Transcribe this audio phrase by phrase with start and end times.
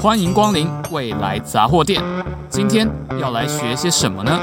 [0.00, 2.00] 欢迎光临未来杂货店。
[2.48, 2.88] 今天
[3.20, 4.40] 要来学些什么呢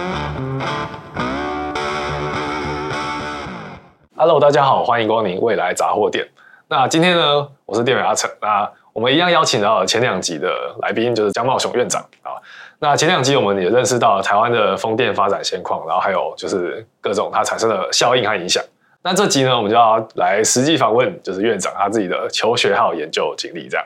[4.18, 6.28] ？Hello，大家好，欢迎光临未来杂货店。
[6.68, 8.30] 那今天呢，我是店员阿成。
[8.42, 10.50] 那我们一样邀请到了前两集的
[10.82, 12.36] 来宾，就是江茂雄院长啊。
[12.80, 18.62] 那前两集我们也认识到了台湾的风电发展现况，然后还有就是各种它产生的效应和影响。
[19.02, 23.86] 那这集呢，我们就要来实际访问，就是院长他自己的求学还有研究经历这样。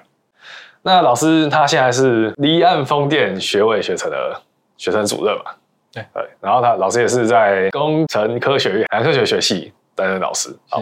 [0.81, 4.41] 那老师他现在是离岸风电学位学程的
[4.77, 5.51] 学生主任嘛？
[5.91, 6.23] 对对。
[6.39, 10.49] 然后他老师也是在工程科学院海洋科学学系担任老师。
[10.69, 10.81] 好，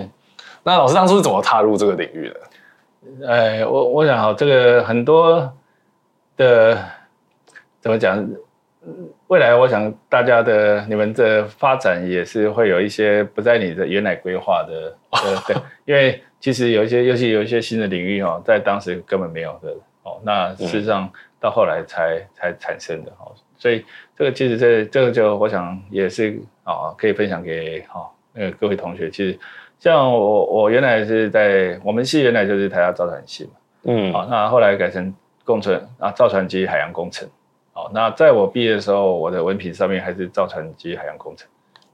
[0.63, 3.27] 那老师当初是怎么踏入这个领域的？
[3.27, 5.51] 哎，我我想哈，这个很多
[6.35, 6.77] 的
[7.81, 8.27] 怎么讲？
[9.27, 14.95] 未来我想大家的你们的发展也是会有一些不在你的原来规划的，
[15.45, 19.75] 对对， 因为其实有一些，尤其有一些新的领域哦，在当时根本没有的
[20.07, 29.09] 哦，那事实上到后来才才产生的哦，所以这个其实这这个就我想也是啊，可以分享给哈那个各位同学。
[29.11, 29.37] 其实
[29.77, 33.51] 像我我原来是在我们系原来就是台大造船系嘛，
[33.83, 37.27] 嗯，好，那后来改成工程啊，造船及海洋工程。
[37.73, 41.47] 哦，那在我毕业的时候，我的文凭上面还是造船及海洋工程，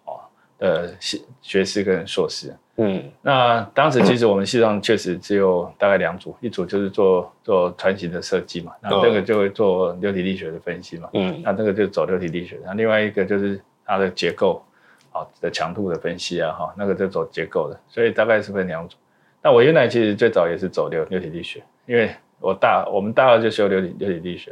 [0.06, 0.22] 哦
[0.58, 2.56] 的学学士跟硕士。
[2.78, 11.08] 嗯，那当时其实我们系上确实只有大概两组，一组就是做做船型的设计嘛，那这个就会做流体力学的分析嘛。
[11.14, 14.64] 嗯，那这个就走流体力学，那另外一个就是它的结构，
[15.12, 18.98] 啊的强度的分析啊，哈，那个就走结构的，所以大概是分两组。
[19.42, 24.52] 那我原来其实最早也是走流流体力学，因为我大我们大二就修流体流体力学。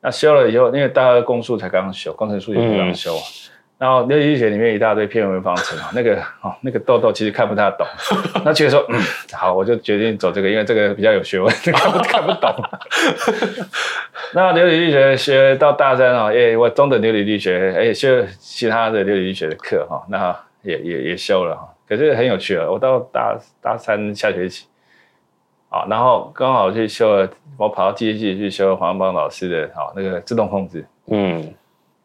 [0.00, 3.22] 那修了以后，因为大二公数才刚刚修，工程数学才刚修啊。
[3.24, 3.53] 嗯、
[3.84, 7.86] 然后流体力学里面一大堆偏文方程啊， 那个哦，那个豆豆其实看不太懂。
[8.42, 8.98] 那觉得说，嗯，
[9.34, 12.50] 好，我就决定走这个，因为这个比较有学问， 看不看不懂。
[14.32, 21.68] 那流体力学学到大三啊，哎，我中等流体力学，哎，修其他的流体力学的课哈，那也也也修了哈。
[21.86, 24.64] 可是很有趣啊，我到大大三下学期。
[25.68, 27.28] 啊，然后刚好去修了，
[27.58, 31.52] 我跑到机械系去修了黄邦老师的，好那个自动控制，嗯，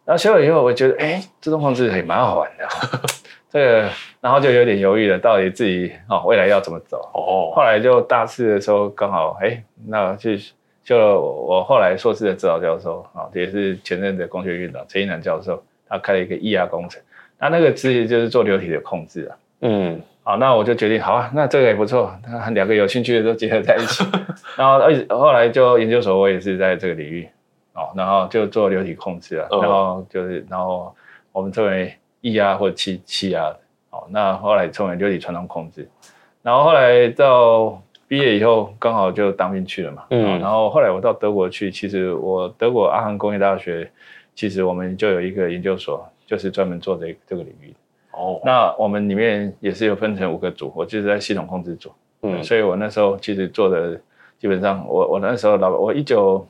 [0.10, 2.68] 然后修了以后，我觉得，哎，自动控制也蛮好玩的，
[3.48, 3.90] 这个，
[4.20, 6.98] 然后就有点犹豫了，到底自己哦未来要怎么走？
[7.14, 10.42] 哦，后来就大四的时候刚好，哎，那去
[10.84, 17.00] 修了我后来硕士的指导教授，啊，也是前任的工学院长陈一南教授，他开了一个液压工程，
[17.38, 20.02] 那那个职业就是做流体的控制啊，嗯。
[20.24, 24.04] 好，那我就决定，好啊，那这个也不错，那两个有兴趣的都结合在一起。
[24.58, 24.80] 然后，
[25.18, 27.28] 后来就研究所，我也是在这个领域，
[27.74, 30.94] 哦，然后就做流体控制啊，然后就是，然后
[31.32, 33.54] 我们称为液压或者气气压，
[33.92, 35.88] 哦，那后来称为流体传动控制。
[36.42, 43.90] 然后后来到毕业以后，刚好就当兵去了嘛，嗯，然后后来我到德国去，其实我德国阿汉工业大学，
[44.34, 47.74] 其实我们就有一个研究所，就是专门做这这个领域。
[48.12, 51.92] 哦，那我们里面也是有分成五个组，我就是在系统控制组，
[52.24, 54.00] 嗯，所以我那时候其实做的
[54.40, 56.46] 基本上我，我我那时候老我一九，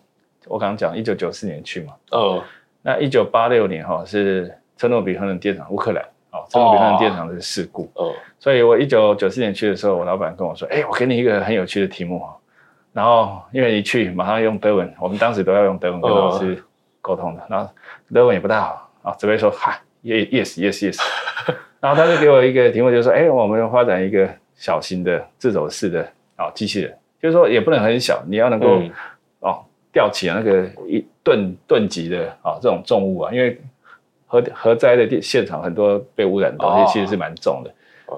[0.47, 2.43] 我刚刚讲一九九四年去嘛，哦，
[2.81, 12.35] 那一九八六年哈是车诺比核能电厂乌克兰，哦，车诺比核能电厂的事故，哦，所以我一九九四年去的时候，我老板跟我说，哎、欸，我给你一个很有趣的题目哈，
[12.93, 16.63] 然后因为一去马上用德文，我们当时都要用德文跟老师
[17.01, 17.69] 沟通的，然后
[18.13, 19.79] 德文也不太好啊，只会说嗨。
[20.01, 20.97] Yes, yes, yes yes。
[21.81, 28.81] 然后他就给我一个题目，就是说，哎，我们要发展一个小型的自走式的啊机器人，就是说也不能很小，你要能够
[29.39, 29.61] 哦
[29.91, 33.59] 吊起那个一吨吨级的啊这种重物啊，因为
[34.27, 37.73] 核核灾的现场很多被污染的东西其实是蛮重的。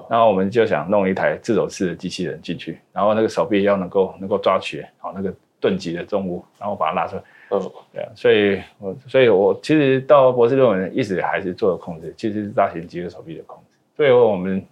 [0.08, 5.30] 然后我们就想弄一台自走式的机器人进去，然后那个手臂要能够能够抓取好那个
[5.60, 7.22] 吨级的重物，然后把它拉出来。
[7.50, 7.60] 嗯，
[7.92, 13.64] 对啊，所以我所以我其实到博士论文一直还是做了控制，其实是大型机械手臂的控制。
[13.94, 14.64] 所以我们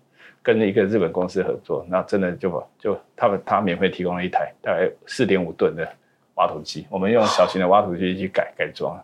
[0.43, 5.87] 跟一个日本公司合作，那真的就就他们他免费提供了一台大概四点五吨的
[6.35, 8.99] 挖土机，我们用小型的挖土机去改改装。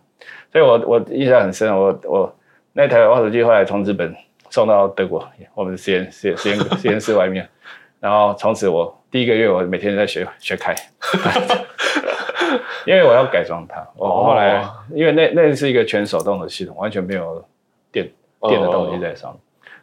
[0.51, 2.35] 所以我我印象很深，我我
[2.73, 4.15] 那台挖土机后来从日本
[4.49, 7.47] 送到德国我们实验实验实验 实验室外面，
[7.99, 10.75] 然后从此我第一个月我每天在学学开。
[12.85, 17.43] 因为我要改装它，我后来因为那那是一个全手动的系统，完全没有
[17.91, 18.09] 电
[18.47, 19.39] 电的东西在上面，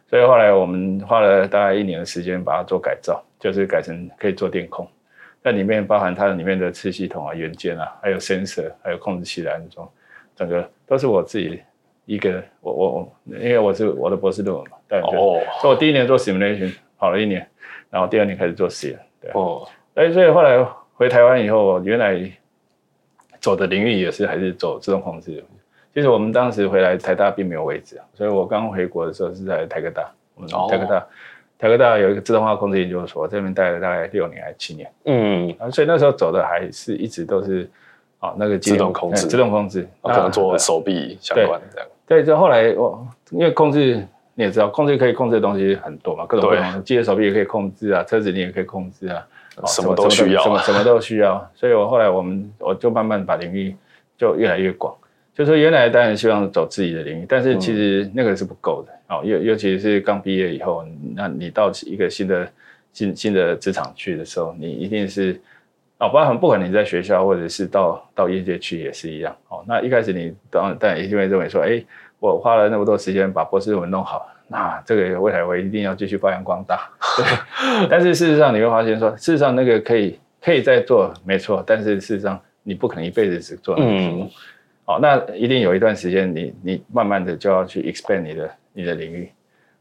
[0.09, 4.87] 所以后来我们花了大概一年的时间把它做改造，就是改成可以做电控，
[5.45, 9.87] 在里面包含它的里面的次系统啊、元件啊，还有 sensor，还有控制器的安装，
[10.35, 11.61] 整个都是我自己
[12.05, 17.47] 一个我我我，因为我是我的博士论文嘛，对，所以我第一年做 simulation 跑了一年，
[17.91, 20.65] 然后第二年开始做实验，对，哦，所以所以后来
[20.95, 22.27] 回台湾以后，原来。
[23.41, 25.43] 走的领域也是还是走自动控制。
[25.93, 31.07] 其实我们当时回来台大并没有位置啊，所以我刚回国的时候是在台科大，我们台科大，哦、
[31.57, 34.91] 台科大有一个自动化控制研究所，在这边待了大概六年还是七年。
[35.05, 37.69] 嗯，啊，所以那时候走的还是一直都是
[38.19, 41.87] 啊那个自动控制，自动控制，可能做手臂相关的这样。
[42.07, 49.25] 对，就后来我因为控制你也知道，控制可以控制的东西很多嘛，各种各样的，机械手臂也可以控制啊，车子你也可以控制啊，
[49.65, 51.49] 什么都需要，什么什么都需要。
[51.55, 53.73] 所以我后来我们我就慢慢把领域
[54.17, 54.93] 就越来越广，
[55.33, 60.85] 就说原来当然希望走自己的领域，但是其实那个是不够的哦，尤尤其是刚毕业以后，
[61.15, 62.47] 那你到一个新的
[62.93, 65.39] 新新的职场去的时候，你一定是
[65.99, 69.63] 哦，包含不管你在学校或者是到到业界去也是一样哦。
[69.67, 71.83] 那一开始你当然但一定会认为说，哎。
[72.17, 76.89] 我花了那么多时间把博士论文弄好，那这个未来我一定要继续发扬光大。
[77.17, 81.63] 对，但是事实上你会发现说，事实上那个可以可以再做，没错。
[81.67, 84.31] 但是事实上你不可能一辈子只做那个题目。
[84.85, 89.31] 好，那一定有一段时间你你慢慢的就要去 expand 你的你的领域。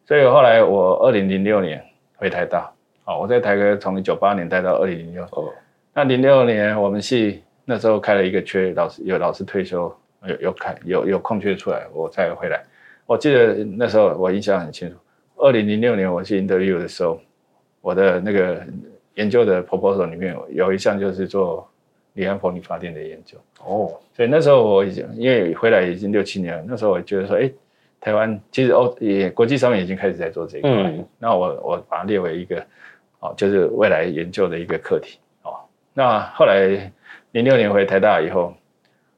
[0.06, 1.84] 所以后来我二零零六年
[2.16, 2.72] 回台大，
[3.04, 5.22] 好，我在台科从九八年待到二零零六。
[5.32, 5.52] 哦，
[5.92, 9.94] 那零六年我们系那时候开了一个缺，老师有老师退休。
[10.26, 12.64] 有有开有有空缺出来，我再回来。
[13.04, 14.96] 我记得那时候我印象很清楚，
[15.36, 17.20] 二零零六年我去 interview 的时候，
[17.82, 18.62] 我的那个
[19.16, 21.68] 研究的 proposal 里面有一项就是做
[22.14, 23.36] 离岸风力发电的研究。
[23.66, 27.52] 哦，所以那时候我已经因为回来已经六七年了，那时候我觉得说，哎，
[28.04, 30.70] 台湾其实欧也国际上面已经开始在做这一块。
[30.70, 32.62] 嗯，那我我把它列为一个
[33.20, 35.18] 哦，就是未来研究的一个课题。
[35.42, 35.56] 哦，
[35.94, 36.92] 那后来
[37.32, 38.54] 零六年回台大以后。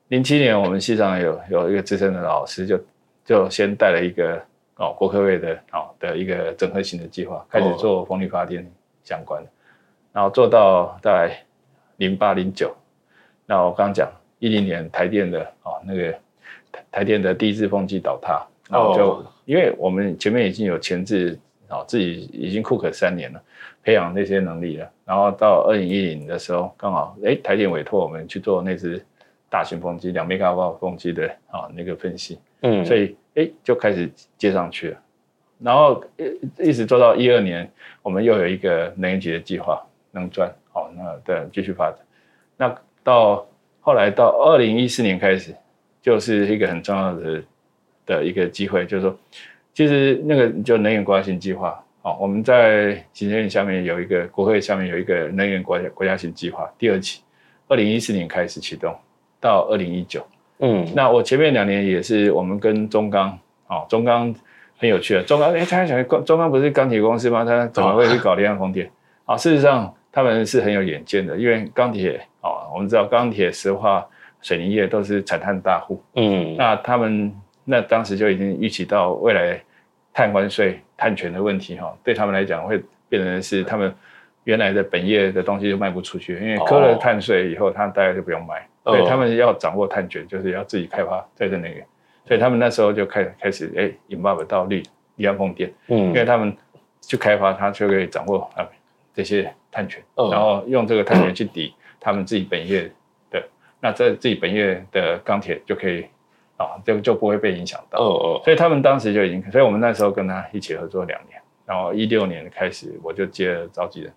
[0.09, 2.85] 零七年，我们系上有有一个资深的老师就，就
[3.25, 4.41] 就先带了一个
[4.77, 8.65] 哦国科会的哦的一个整合型的计划，开始做风力发电
[9.03, 9.51] 相关的，
[10.13, 11.37] 然后做到大概
[11.97, 12.73] 零八零九，
[13.47, 14.09] 那我刚讲
[14.39, 16.13] 一零年台电的哦那个
[16.71, 23.43] 台台电的第一次风机倒塌，然后就因为我们前面已经有前置哦自己已经 cook 三年了，
[23.83, 29.05] 培养那些能力了，然后到二零一零的时候刚好哎台电委托我们去做那只。
[29.49, 34.99] 大型风机两兆瓦风机的啊那个分析，嗯，所以哎就开始接上去了，
[35.61, 36.03] 然后
[36.59, 37.71] 一一直做到一二年，
[38.03, 39.81] 我们又有一个能源局的计划，
[40.11, 41.99] 能专好那对继续发展。
[42.57, 43.47] 那到
[43.81, 45.55] 后来到二零一四年开始，
[46.03, 47.41] 就是一个很重要的
[48.07, 49.15] 的一个机会，就是说，
[49.75, 57.21] 其实那个就能源国家型计划，好，我们在行政院下面有一个国会下面有一个能源国家国家型计划第二期，
[57.69, 58.97] 二零一四年开始启动。
[59.39, 60.27] 到二零一九，
[60.61, 63.39] 嗯，那我前面两年也是我们跟中钢，
[63.69, 64.35] 哦，中钢
[64.79, 67.45] 很有趣的，中钢，哎，大家想，中钢不是钢铁公司吗？
[67.45, 68.87] 他怎么会去搞离岸风电？
[69.27, 74.05] 啊、哦，事实上他们是很有远见的，因为钢铁，哦，我们知道钢铁、石化、
[74.41, 77.31] 水泥业都是产碳大户，嗯，那他们
[77.67, 79.61] 那当时就已经预期到未来
[80.15, 83.93] 碳关税、碳权的问题，哈，对他们来讲会变成是他们
[84.45, 88.67] 原来的本业的东西就卖不出去，因为课了碳税以后，他大概就不用卖。
[88.85, 91.85] 对，他们要掌握碳权，就是要自己开发再生能源，
[92.25, 94.81] 所以他们那时候就开始开始哎，引爆到绿
[95.17, 96.57] 离岸风电，嗯，因为他们
[97.01, 98.65] 去开发，他就可以掌握啊
[99.13, 102.89] 这些碳权，然后用这个碳权去抵他们自己本业
[103.29, 103.43] 的，
[103.81, 106.07] 那在自己本业的钢铁就可以
[106.57, 114.13] 啊，就就不会被影响到，哦哦，所以他们当时就已经，所以我们那时候跟他一起合作两年，然后一六年开始我就接了召集人，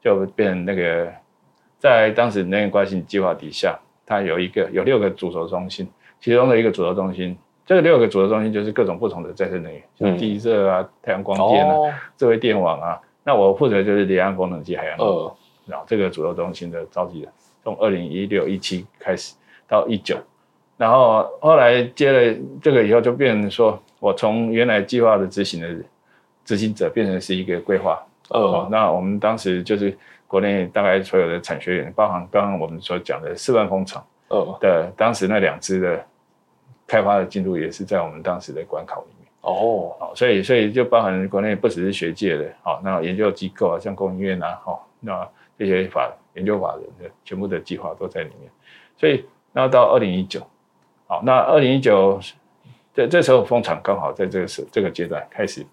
[0.00, 1.12] 就变成那个
[1.78, 3.78] 在当时能源关系计划底下。
[4.10, 5.86] 它有一个有六个主轴中心，
[6.18, 12.98] 其中的一个主轴中心，这个六个主轴中心就是各种不同的再生能源，像地热啊、太阳光电啊、哦、智慧电网啊。
[13.22, 15.06] 那我负责就是离岸风能及海洋能。
[15.06, 15.36] 哦。
[15.66, 17.30] 然后这个主轴中心的召集人，
[17.62, 19.34] 从二零一六一七开始
[19.68, 20.16] 到一九，
[20.78, 25.68] 然后后来接了这个以后，就变成说我从原来计划的执行的
[26.46, 28.02] 执行者，变成是一个规划。
[28.30, 28.66] 哦。
[28.70, 29.94] 那我们当时就是。
[30.28, 34.04] 国内大概所有的产学研，包含刚刚我们所讲的四万工厂。
[34.28, 36.04] 哦的当时那两支的
[36.86, 39.26] 开发的进度，也是在我们当时的管考里面。
[39.40, 45.26] 哦，好，所以所以就包含国内不只是学界的，好，那研究机构啊，像工研院啊，好，那
[45.58, 48.50] 这些法研究法人的全部的计划都在里面。
[48.98, 50.46] 所以那到二零一九，
[51.08, 52.20] 好，那二零一九
[52.94, 55.66] 这这时候风场刚好在这个时这个阶段开始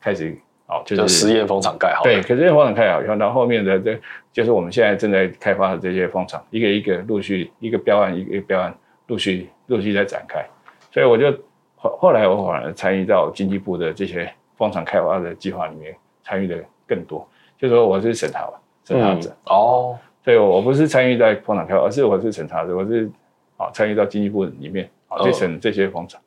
[0.00, 0.38] 开始。
[0.66, 2.02] 哦，就是实验风场盖好。
[2.04, 4.00] 对，可是实验风场盖好以后，然后后面的这
[4.32, 8.74] 就是我们现在正在开发的这些风场，一个一个陆续一个标案一个标案
[9.08, 10.42] 陆续陆续在展开。
[10.90, 11.30] 所以我就
[11.76, 16.56] 后后来我反而参与到经济部的这些风场开发的计划里面参与的
[16.88, 18.48] 更多，就是说我是审查
[18.86, 23.10] 审查者、嗯、哦，所以我不是参与在风场开发，而是我是审查者，我是
[23.56, 26.20] 啊参与到经济部里面啊去审这些工厂。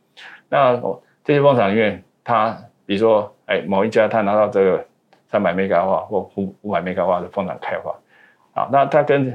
[0.50, 0.76] 那
[1.24, 4.86] 这些工厂里面，它比如说哎某一家他拿到这个
[5.30, 9.32] 三百兆瓦或五五百兆瓦的风场开发，啊，那他跟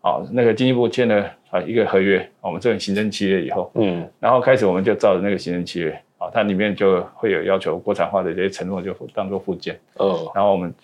[0.00, 6.00] 啊那个经济部签了啊一个合约，我们这种行政契约以后，嗯，然后开始我们就照着那个行政契约。
[6.32, 9.78] 它里面就会有要求国产化的这些承诺，就当做附件。
[9.96, 10.74] 哦，然后我们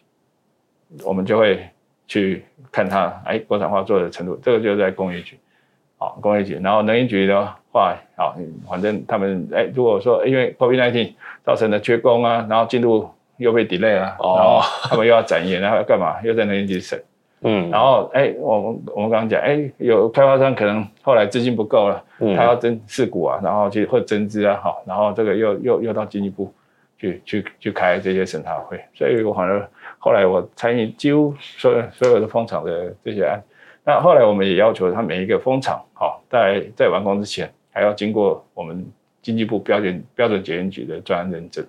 [1.02, 1.67] 我们就会
[2.07, 5.38] 去看它，哎，国产化做的程度，这个就是在工业局，
[6.00, 6.59] 好，工业局。
[6.62, 8.35] 然后能源局的话，好，
[8.66, 11.12] 反正他们，哎，如果说因为 COVID-19
[11.45, 16.16] 造成的缺工啊，然后进度又被 delay 了，哦，然后他们又要展延，然后要干嘛？
[16.23, 16.99] 又在能源局审。
[17.42, 26.52] 嗯，然后哎，我们我们刚刚讲，哎，有开发商可能后来资金不够了，嗯，他要增持股啊，然后去或增资啊，好，然后这个又又又到经济部
[26.99, 29.66] 去去去开这些审查会，所以我反而
[29.99, 33.42] 后来我参与几乎所有所有的风场的这些案，
[33.85, 38.85] 那后来我们也要求他每一个风场，好，在在完工之前还要经过我们
[39.23, 41.62] 经济部标准标准检验局的专案认证，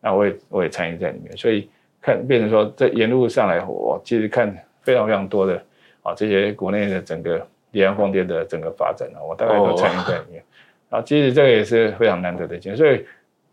[0.00, 1.68] 那我也我也参与在里面，所以
[2.02, 4.54] 看变成说这沿路上来，我其实看。
[4.82, 5.62] 非常非常多的
[6.02, 10.42] 啊，这些国内的整个离岸风电的整个发展啊，我大概都参与在里面。
[10.88, 12.76] 啊，其实这个也是非常难得的经验。
[12.76, 13.04] 所以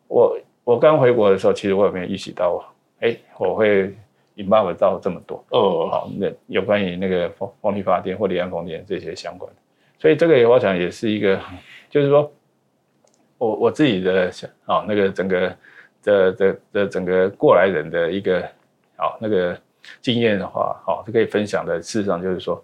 [0.07, 2.63] 我我刚回国的时候，其实我也没有意识到，
[3.01, 3.93] 哎，我会
[4.36, 5.89] 引爆到这么多哦。
[5.91, 9.59] 好，那有关于那个风风力发电或离岸风电这些相关的，
[10.00, 11.39] 所以这个也我想也是一个，
[11.89, 12.32] 就是说
[13.38, 14.32] 我我自己的
[14.66, 15.56] 啊那个整个
[16.04, 18.42] 的的的整个过来人的一个
[18.96, 19.58] 啊那个。
[20.01, 21.82] 经验的话，好，可以分享的。
[21.82, 22.62] 事实上就是说，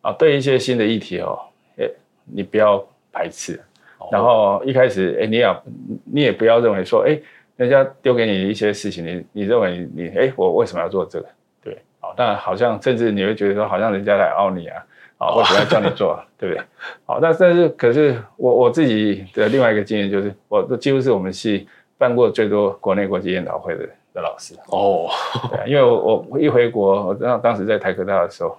[0.00, 1.38] 啊，对一些新的议题哦，
[1.76, 1.88] 哎，
[2.24, 3.62] 你不要排斥，
[4.10, 5.56] 然后一开始，哎，你也
[6.04, 7.16] 你也不要认为说，哎，
[7.54, 11.28] 人家丢给你一些事情，你你认为你，哎，我为什么要做这个？
[11.62, 14.84] 对，好，但好像甚至你会觉得说，好像人家来凹你啊，
[15.18, 16.64] 啊，为什么要叫你做， 对不对？
[17.04, 23.88] 好，那但是可是我我自己的另外一个经验就是，我都几乎是我们系办过最多国内国际研讨会的。
[24.14, 25.06] 的老师哦，
[25.50, 28.58] 对，因为我我一回国，我当当时在台科大的时候，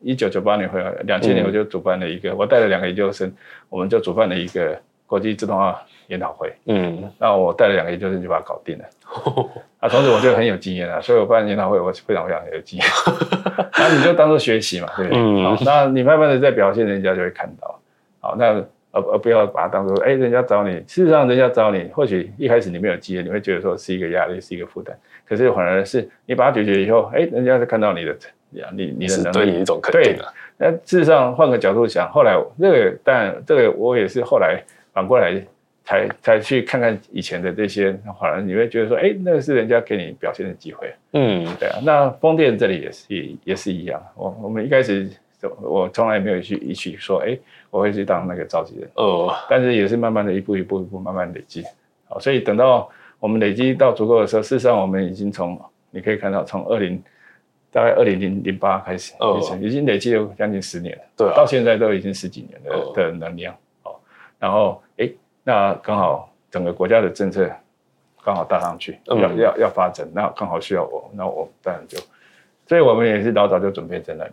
[0.00, 3.32] 一九九八年回来，两千年我就主办了一个，嗯、我带了两个研究生，
[3.68, 4.76] 我们就主办了一个
[5.06, 5.80] 国际自动化
[6.10, 6.52] 研讨会。
[6.66, 8.84] 嗯，那我带了两个研究生就把它搞定了。
[9.24, 9.48] 哦、
[9.78, 12.86] 啊，同时我就很有经验了，所以我办研讨会我非常非常有经验。
[13.78, 15.18] 那你就当做学习嘛，对不对？
[15.18, 17.80] 嗯，好，那你慢慢的在表现，人家就会看到。
[18.20, 18.62] 好，那。
[18.92, 24.92] 而而不要把它当做，哎，人家找你，事实上人家找你，或许一开始你没有经验，你会觉得说是一个压力，是一个负担。
[25.28, 28.16] 可是反而是你把它解决以后，哎，人家是看到你的，
[28.72, 30.16] 你你的能力，对你一种肯定。
[30.16, 30.18] 对，
[30.56, 34.60] 那事实上换个角度想，后来这个，但这个我也是后来
[34.92, 35.40] 反过来
[35.90, 40.94] 才才去看看以前的这些，反而你会觉得说，哎，那个是人家给你表现的机会。
[41.14, 41.80] 嗯，对啊。
[41.82, 45.10] 那风电这里也是也也是一样，我我们一开始。
[45.62, 47.34] 我从来没有去一起说，哎，
[47.70, 48.86] 我会去当那个召集人。
[48.96, 51.64] 哦，但是也是慢慢的一步一步一步慢慢累积。
[52.04, 52.86] 好，所以等到
[53.18, 55.58] 我们累积到足够的时候，事实上我们已经从
[55.90, 57.02] 你可以看到，从二零
[57.72, 61.02] 大概二零零零八开始，哦，已经累积了将近十年了。
[61.16, 63.56] 对，到现在都已经十几年的的能量。
[63.84, 63.96] 哦，
[64.38, 64.89] 然后哎，
[65.50, 67.50] 那刚好整个国家的政策
[68.24, 71.98] 刚好搭上去，要要要发展，那刚好需要我，那我当然就，
[72.68, 74.30] 所以我们也是老早就准备在那里。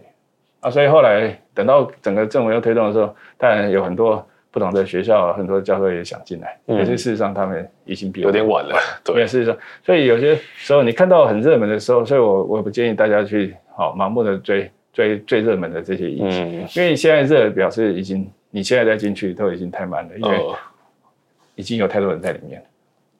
[0.59, 8.77] 啊，所以后来等到整个政府要推动的时候，当然有很多不同的学校，很多教授也想进来，可是、嗯、事实上他们已经比有点晚了。
[9.03, 20.37] 对，事实上，所以有些时候你看到很热门的时候，所以我我不建议大家去好盲目的追追最热门的这些议题，嗯、因为现在热表示已经你现在再进去都已经太慢了，因为
[21.57, 22.63] 已经有太多人在里面。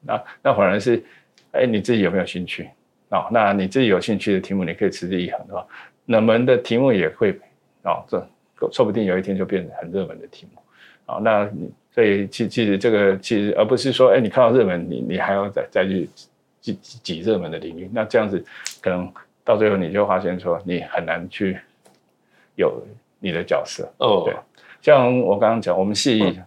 [0.00, 1.04] 那那反而是，
[1.52, 2.70] 哎，你自己有没有兴趣？
[3.10, 5.66] 哦，那你自己有兴趣的题目，你可以持之以恒，的话。
[6.06, 7.38] 冷门的题目也会，
[7.82, 8.18] 哦，这
[8.72, 10.62] 说不定有一天就变成很热门的题目，
[11.04, 16.08] 啊，那你所以其其实这个其实而不是说，哎，你看到热门，你你还要再再去
[16.60, 18.42] 挤挤热门的领域，那这样子
[18.80, 19.12] 可能
[19.44, 21.58] 到最后你就发现说，你很难去
[22.56, 22.82] 有
[23.18, 24.22] 你的角色哦。
[24.24, 24.34] 对，
[24.80, 26.40] 像我刚刚讲，我们系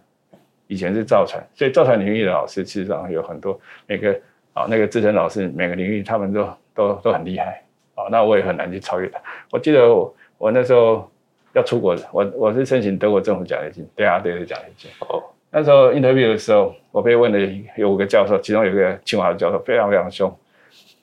[0.72, 4.10] 以前是造船，所以造船领域的老师其实上有很多，每个
[4.54, 7.62] 啊那个资深老师每个领域他们都都都很厉害。
[7.94, 9.20] 哦，那我也很难去超越他。
[9.50, 11.06] 我记得我我那时候
[11.52, 14.90] 要出国，我我是申请德国政府奖学金，对啊，对的奖学金。
[15.00, 17.38] 哦，那时候 interview 的时候，我被问了
[17.76, 20.34] 有五个教授，其中有一个清华的教授非常非常凶，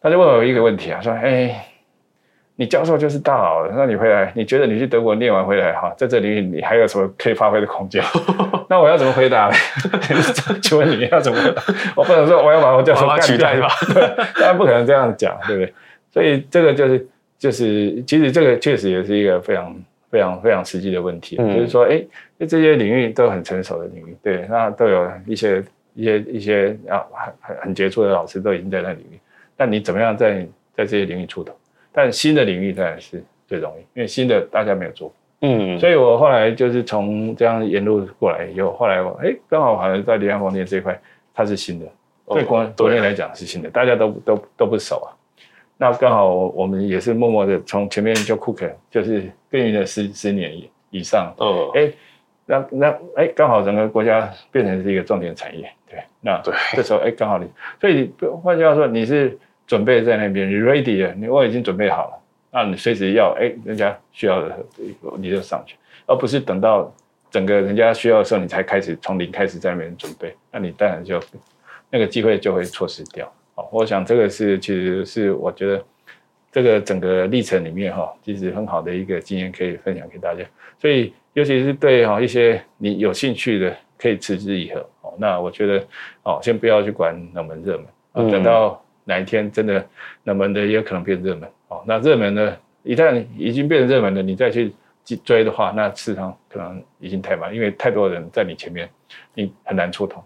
[0.01, 1.63] 他就问我一个问题啊，说：“哎，
[2.59, 8.03] 你教授就是大佬了，那你回来，你觉得你去德国念完回来哈，在这里你还有什么可以发挥的空间？”
[8.67, 9.53] 那我要怎么回答呢？
[10.61, 11.63] 请问你要怎么回答？
[11.95, 13.69] 我不能说我要把我教授取代吧？
[14.35, 15.73] 当然不可能这样讲，对不对？
[16.11, 19.73] 所以这个就是就是，其实这个确实也是一个非常
[20.11, 22.03] 非常非常实际的问题，嗯、就是说，哎，
[22.39, 25.63] 这些领域都很成熟的领域，对，那都有一些
[25.93, 29.17] 一些一些啊很很很杰出的老师都已经在那领域，
[29.55, 31.55] 但你怎么样在在这些领域出头？
[31.91, 40.99] 但新的领域当然是最容易，因为新的大家没有做过，嗯，所以我后来就是从这样沿路过来以后，后来我哎刚好好像在离岸风电这一块
[41.33, 41.85] 它是新的，
[42.27, 45.09] 对国国内来讲是新的，大家都都都不熟啊。
[45.81, 51.33] 那刚好我们也是默默的从前面就 cook，就是耕耘了十十年以以上。
[51.37, 51.89] 哦，哎，
[52.45, 55.71] 那那哎，刚好整个国家变成是一个重点产业。
[55.89, 57.47] 对，那对，这时候哎，刚好你，
[57.79, 58.11] 所以
[58.43, 62.19] 换句话说，你是准备在那边，你 ready 了，你我已经准备好了，
[62.51, 64.57] 那你随时要哎，人家需要的
[65.19, 65.75] 你就上去，
[66.07, 66.91] 而不是等到
[67.29, 71.21] 整个人家需要的时候你才开始从零开始在那边准备，那你当然就
[71.91, 73.31] 那个机会就会错失掉。
[73.71, 75.83] 我想这个是，其实是我觉得
[76.51, 80.43] 这个整个历程里面哈，其实很好的一个经验可以分享给大家。
[80.79, 84.81] 所以，尤其是对哈一些你有兴趣的，可以持之以恒。
[85.01, 85.85] 哦，那我觉得
[86.23, 87.77] 哦，先不要去管冷门热
[88.13, 89.85] 门，等到哪一天真的
[90.25, 91.49] 冷门的也有可能变热门。
[91.67, 94.71] 哦，那热门呢，一旦已经变成热门了，你再去
[95.25, 98.87] 追的话，那市场可能已经太晚，因为太多人在你前面，
[99.33, 100.23] 你很难出头。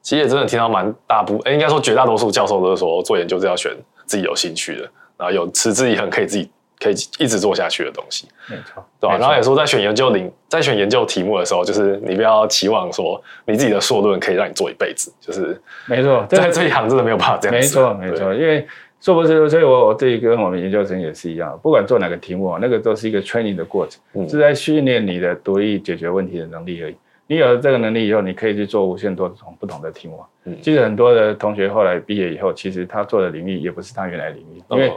[0.00, 3.70] 其实也真的听到蛮大部，哎，应该说绝大多数教授都是说做研究是要选
[4.06, 8.26] 自己有兴趣的，然后有持之以恒可以自己可以一直做下去的东西。
[8.48, 9.18] 没错，对吧？
[9.18, 17.78] 然后也说在选研究领，在选研究题目的时候，就是你不要期望说你自己的硕论可以让你做一辈子，就是没错， 在这一行真的没有办法这样子。
[17.78, 18.66] 没错，没错，因为
[19.00, 26.96] 硕博士，所以我我这跟我们研究生也是一样，不管做哪个题目啊，那个都是一个 training 的过程，嗯、是在训练你的独立解决问题的能力而已。
[27.26, 30.20] 你有了这个能力以后，你可以去做无限多种不同的题目。
[30.46, 34.60] 嗯，其实很多的同学后来毕业以后，其实他做的领域也不是他原来领域。
[34.68, 34.92] 因为，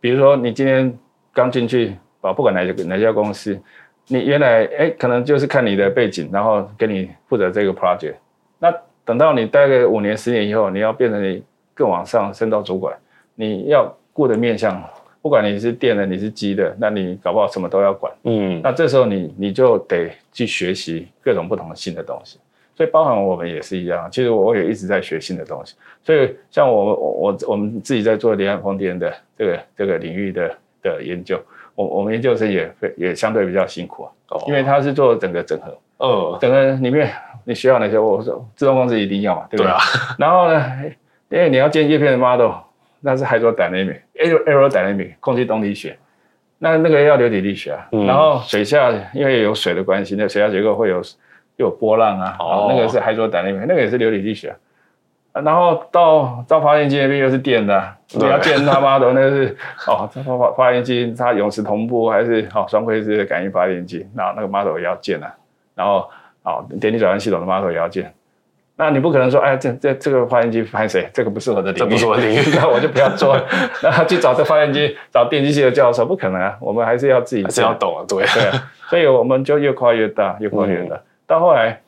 [0.00, 0.92] 比如说你今天
[1.36, 3.60] 刚进去，啊，不管哪家哪家公司，
[4.06, 8.14] 你原来哎，可能就是看你的背景，然后给你负责这个 project。
[8.58, 11.44] 那等到你待个五年、十年以后，你要变成你
[11.74, 12.96] 更往上升到主管，
[13.34, 14.82] 你要顾的面向。
[15.20, 18.12] 不管你是电的，你是机的，那你搞不好什么都要管。
[18.22, 22.38] 嗯，那这时候你你就得去学习各种不同的新的东西。
[22.76, 25.74] 所以包含我们也是一样，其实我也一直在学新的东西。
[26.04, 31.40] 所以像我我我们自己在做离岸风电的这个这个领域的的研究，
[31.74, 35.76] 我我们研究生也也相对比较辛苦啊，哦、因为他是做整个整合。
[35.98, 37.10] 哦，整个里面
[37.44, 37.98] 你需要哪些？
[37.98, 39.66] 我说自动控制一定要嘛，对不对？
[39.66, 39.78] 对啊。
[40.18, 40.62] 然后呢，
[41.28, 42.52] 因为你要建叶片的 model。
[43.00, 45.96] 那是 hydrodynamic、aerodynamic 空气动力学，
[46.58, 47.86] 那那个要流体力学啊。
[47.92, 51.00] 嗯、然后水下因为有水的关系，那水下结构会有
[51.56, 54.52] 有波浪啊，哦、那个是 hydrodynamic，那个也是流体力学。
[55.44, 65.32] 然后到到发电机那边又是电的，你要建他妈的那个是哦，发发电机它永磁同步还是哦双亏式的感应发电机，那那个 model 也要建啊。
[65.74, 66.08] 然后
[66.42, 68.12] 哦电力转换系统的 model 也要建。
[68.78, 71.08] 那你不可能说，哎，这这这个发电机派谁？
[71.14, 73.34] 这个不是我的领域，这不是我的领域， 那我就不要做。
[73.80, 76.54] 然后去找这发电机，找电机系的教授，不可能啊。
[76.60, 78.70] 我们还是要自己，还是要懂啊，对对啊。
[78.88, 80.94] 所以我们就越跨越大，越跨越大。
[80.94, 81.80] 嗯、到后来，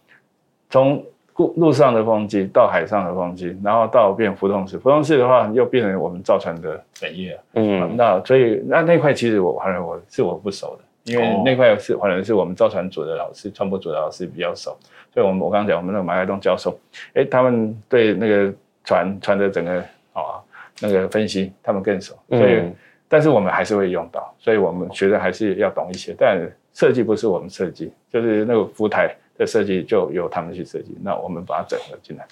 [0.70, 1.04] 从
[1.38, 7.40] 陆陆上的风机到海上的风机，然后到变浮动式，浮动式的话又变成我们造船的本业。
[7.54, 10.84] 嗯，那所以那那块其实我反正我是我不熟的。
[11.04, 14.76] 因为那块是反正是我们造船组的老师、船舶组的老师比较熟，
[15.14, 16.78] 所以我们我刚刚讲我们那个马海东教授，
[17.14, 18.52] 哎，他们对那个
[18.84, 19.80] 船船的整个
[20.12, 20.36] 啊
[20.82, 22.74] 那个分析他们更熟，所以、嗯、
[23.08, 26.38] 但是我们还是会用到，所以我们学的还是要懂一些，但
[26.74, 32.26] 设计不是我们设计，就是那个浮台的设计就由他们去设计，那我们把它整合进来，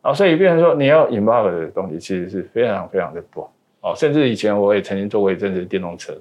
[0.00, 3.48] 啊，所以变成说你要 involve 的东西其实是非常非常的多
[3.82, 6.12] 哦，甚至以前我也曾经做过一阵子电动车。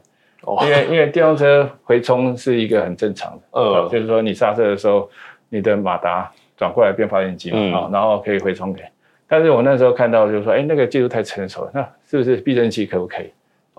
[0.44, 5.10] 哦因为 因为电动车回冲是一个很正常的，呃，就是说你刹车的时候，
[5.50, 8.82] 你的马达转过来变发电机嘛，啊、嗯，然后可以回冲给。
[9.28, 13.30] 但是我那时候看到就是说，哎，那个技术太成熟了，那是不是避震器可不可以？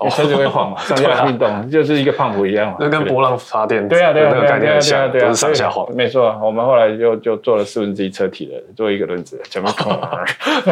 [0.01, 6.37] 哦，车子会晃嘛， 上下运动，就是一个胖虎一样嘛，就跟波浪发电对啊对啊对啊对啊对啊对啊，上下晃，没错。
[6.43, 9.97] 我们后来就就做了四分之一车体的，做一个轮子，全部空。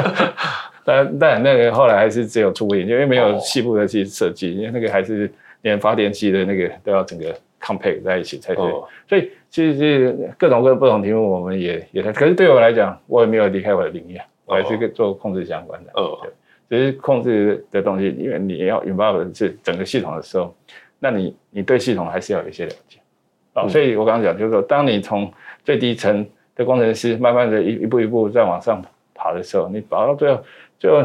[0.83, 5.31] 但但那个后来还是只有初步研究，因为没有细部的去设计，因为那个还是。
[5.61, 7.25] 连发电机的那个都要整个
[7.61, 12.13] compact 在一起才对，哦、所以其实是各种各不同题目，我们也也在。
[12.13, 15.91] 可是对我来讲，我也没有离开我的领域，我还是个做控制相关的。
[15.95, 16.17] 哦，
[16.69, 20.55] 对，只是控制的东西，因为你要 involve 是整个系统的时候，
[20.99, 22.99] 那你你对系统还是要有一些了解。
[23.55, 25.29] 哦，所以我刚刚讲就是说，当你从
[25.65, 28.81] 最低层的工程师，慢慢的一一步一步再往上
[29.13, 30.41] 爬的时候，你爬到最后，
[30.77, 31.03] 最后。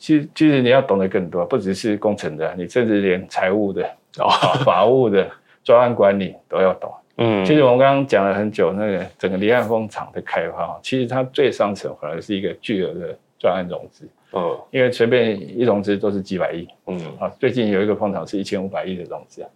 [0.00, 3.84] 其实，其实你要懂得更多，不只是工程的，你甚至连财务的、
[4.16, 4.30] 啊、
[4.64, 5.28] 法务的、
[5.64, 6.94] 专案管理都要懂。
[7.16, 14.08] 嗯，其实我们刚刚讲了很久，那个整个离岸风场的开发，其实它最上层反而是一个巨额的专案融资。
[14.32, 16.68] 嗯，因为随便一融资都是几百亿。
[16.86, 19.48] 嗯，啊，最近有一个风场是一千五百亿的融资啊。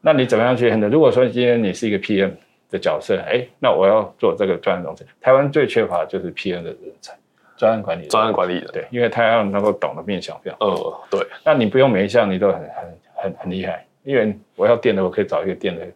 [0.00, 0.88] 那你怎么样去 handle？
[0.88, 2.32] 如果说今天你是一个 PM
[2.70, 7.16] 的角色，哎，那我要做这个专案融资，台湾最缺乏的就是 PM 的人才，
[7.56, 8.08] 专案管理。
[8.08, 11.24] 专案管理的，对，因为他要能够懂得面向非常呃，对。
[11.44, 15.86] 那你不用每一项你都很很很很厉害，因为我要电的，我可以找一个电的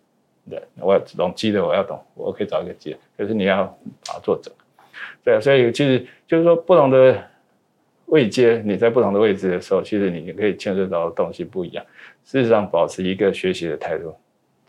[0.48, 2.98] 人；我要懂机的，我要懂，我可以找一个机的。
[3.16, 3.64] 可是你要
[4.06, 4.54] 把它做整，
[5.24, 7.20] 对，所以其实就是说不同的
[8.06, 11.84] 位阶，你在不同的位置的时候，其实你可以牵涉到的东西不一样。
[12.24, 14.14] 事实上，保持一个学习的态度，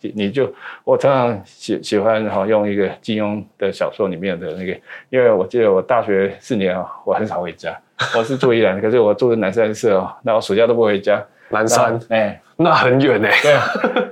[0.01, 0.51] 你就
[0.83, 4.77] 我常常喜喜欢哈用一个金庸的小说里面的那个，
[5.09, 7.75] 因为我记得我大学四年啊，我很少回家，
[8.17, 11.23] 我是住宜兰， 可是我住的南山社哦，那我暑假都不回家。
[11.49, 13.31] 南山，哎、欸，那很远哎。
[13.41, 13.63] 对啊，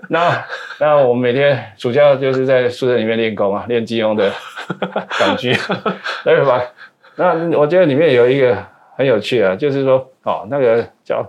[0.09, 0.45] 那
[0.79, 4.31] 那我每天暑假就是在宿舍里面练功啊，练金庸的
[5.19, 5.53] 港剧，
[6.23, 6.61] 对吧？
[7.17, 8.57] 那我觉得里面有一个
[8.95, 11.25] 很有趣啊，就是说哦，那个叫。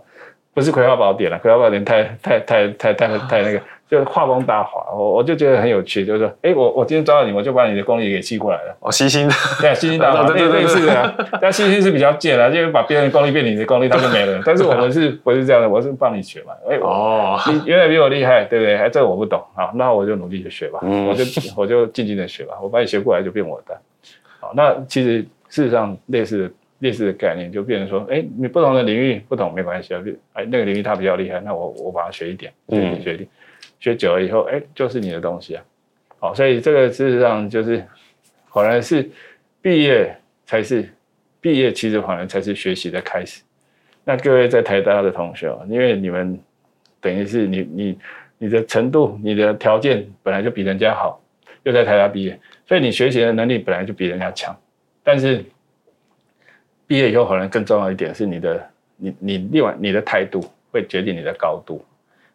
[0.55, 8.75] 不是《葵花宝典》了，《葵花宝典》太太太太太太那个，就是画风大滑，我我就觉得很有趣，就是说，哎，我我今天抓到你，我就把你的功力给寄过来了。
[8.81, 9.29] 哦，吸星，
[9.61, 11.15] 对，吸星大 法，对对对，类似的。
[11.43, 14.41] 但吸星是比较贱啊，就是把别人的功力变你的功力，他就没了。
[14.47, 15.69] 但是我们是不是这样的？
[15.69, 16.55] 我是帮你学嘛。
[16.71, 18.77] 哎，哦，你原来比我厉害，对不对？
[18.79, 21.25] 哎，这个我不懂，好，那我就努力的学吧，我就
[21.55, 23.79] 我就静静的学吧，我把你学过来就变我的。
[24.41, 26.55] 好，那其实事实上类似的。
[26.81, 30.03] 类似的概念就变成说，哎，你不同的领域不同没关系啊，
[30.35, 33.29] 哎，那个领域他比较厉害，那我我把它学一点，学一点，学一点，
[33.81, 35.65] 学久了以后，哎，就是你的东西啊。
[36.19, 37.83] 好，所以这个事实上就是，
[38.53, 39.09] 反而是
[39.63, 40.87] 毕业才是
[41.41, 43.43] 毕业，其实反而才是学习的开始。
[44.05, 46.39] 那各位在台大的同学，因为你们
[47.01, 47.99] 等于是你你
[48.37, 51.19] 你的程度、你的条件本来就比人家好，
[51.63, 54.55] 又在台大毕业，所以你学习的能力本来就比人家强，
[55.03, 55.43] 但是。
[56.87, 61.85] 毕业以后，可能更重要一点是你的，你你另外你的态度会决定你的高度，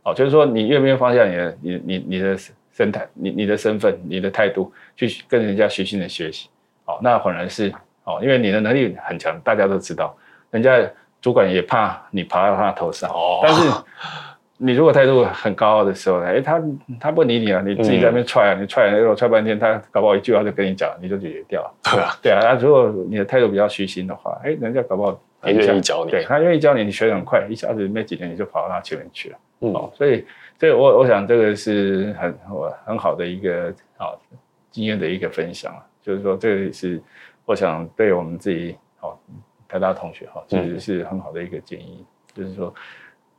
[0.03, 2.37] 哦，就是说你愿不愿意放下你的你你你的
[2.71, 6.49] 身态，你你的身份，你的态度去跟人家虚心的学习，
[6.85, 10.15] 哦，那反而是哦，因为你的能力很强，大家都知道，
[10.49, 10.79] 人家
[11.21, 13.69] 主管也怕你爬到他头上，哦，但是。
[14.63, 16.27] 你如果态度很高傲的时候呢？
[16.27, 16.61] 哎，他
[16.99, 21.73] 他不理你了，你自己在那边踹啊，嗯、你踹啊，踹半天，他搞不好一句话就跟你讲，你就解决掉了。
[21.81, 22.39] 对啊，对啊。
[22.43, 29.37] 那如果你的态度比较虚心的话，哎，人家搞不好他愿意教你，对他愿意教你，你学得很快，一下子没几年你就跑到他前面去了。
[29.61, 30.23] 嗯，哦，所以，
[30.59, 34.21] 所以我我想这个是很我很好的一个好
[34.69, 37.01] 经验的一个分享啊，就是说这个是
[37.45, 39.17] 我想对我们自己哦
[39.67, 42.71] 台大同学哈，其实是很好的一个建议，嗯、就是说。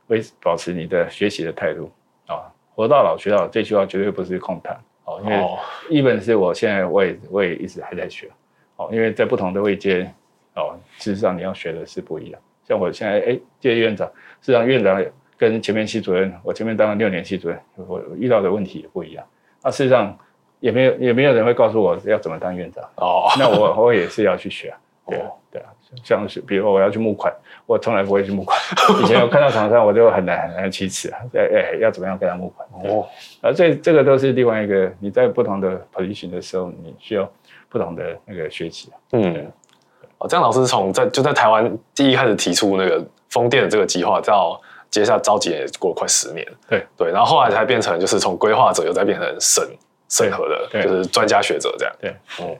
[0.07, 1.91] 维保持你的学习的态度。
[2.27, 4.79] 啊，活到老学到老这句话绝对不是空谈。
[5.05, 5.47] 哦，因为
[5.89, 8.29] 一本是我现在我也我也一直还在学。
[8.77, 10.09] 哦，因为在不同的位阶
[10.55, 12.41] 哦，事实上你要学的是不一样。
[12.65, 14.07] 像我现在哎接院长，
[14.41, 15.03] 事实上院长
[15.37, 19.25] 跟前面系主任，我前面当了六年系主任，我遇到的问题也不一样。
[19.61, 20.17] 那事实上
[20.61, 22.83] 也没有也没有人会告诉我要怎么当院长。
[22.95, 24.73] 哦，那我我也是要去学，
[25.05, 25.67] 对对啊。
[26.03, 27.33] 像是比如我要去募款，
[27.65, 28.57] 我从来不会去募款。
[29.03, 31.19] 以前我看到厂商，我就很难很难启齿啊。
[31.35, 32.67] 哎，要怎么样跟他募款？
[32.83, 33.07] 哦，
[33.41, 37.29] 而这这个都是另外一个你在不同的 position 的时候，你需要
[37.69, 38.91] 不同的那个学习。
[39.11, 39.51] 嗯，
[40.17, 46.45] 哦，这样老师从在就在台湾第一开始提出那个风电的这个计划，到接下来召集也过了快十年。
[46.69, 49.67] 对对，然后后来才变成就是从规划者又再变成审
[50.09, 51.95] 审核的，就是专家学者这样。
[51.99, 52.57] 对，嗯。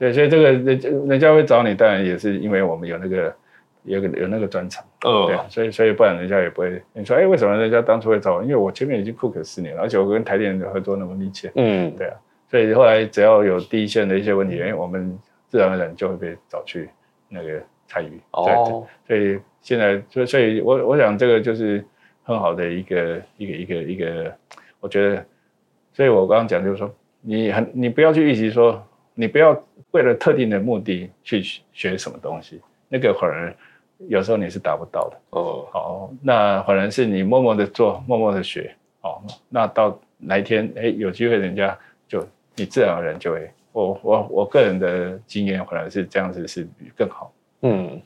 [0.00, 0.64] 对，所以这个人
[1.06, 3.36] 人家会找你，当然也是因为我们有那个
[3.84, 6.80] 有个有那个专长，嗯，对，所以所以不然人家也不会。
[6.94, 8.42] 你说，哎，为什么人家当初会找我？
[8.42, 12.16] 因为我前面已经 cook 四年了，而且我跟台电的合作那么密切，嗯，对啊，
[12.50, 16.88] 所以后来只要有第一线的一些问题，哎，我们自然而然就会被找去
[17.28, 18.18] 那个参与。
[18.30, 21.84] 哦，所以现在，所以所以我我想这个就是
[22.22, 24.34] 很好的一个一个一个一个，
[24.80, 25.22] 我觉得，
[25.92, 28.82] 所以我刚刚讲就是说，你很你不要去预期说。
[29.20, 29.54] 你不要
[29.90, 33.54] 为了特定的目的去学什么东西，那个反而
[34.08, 35.16] 有时候你是达不到的。
[35.38, 38.74] 哦，好，那反而是你默默的做，默默的学。
[39.02, 41.76] 哦，那到哪一天，哎，有机会，人家
[42.08, 43.50] 就你自然而然就会。
[43.72, 47.30] 我我我个人的经验反而是这样子是更好。
[47.60, 48.00] 嗯，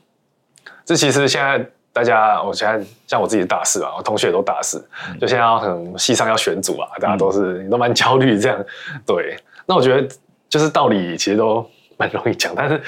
[0.83, 8.65] 这其实现在大家，我现在像我自己的大四啊，我同学也都大四，嗯、就现在要很系上要选组啊，大家都是、嗯、都蛮焦虑这样。
[9.05, 10.05] 对，那我觉得。
[10.55, 12.79] 就是道理其实都蛮容易讲，但是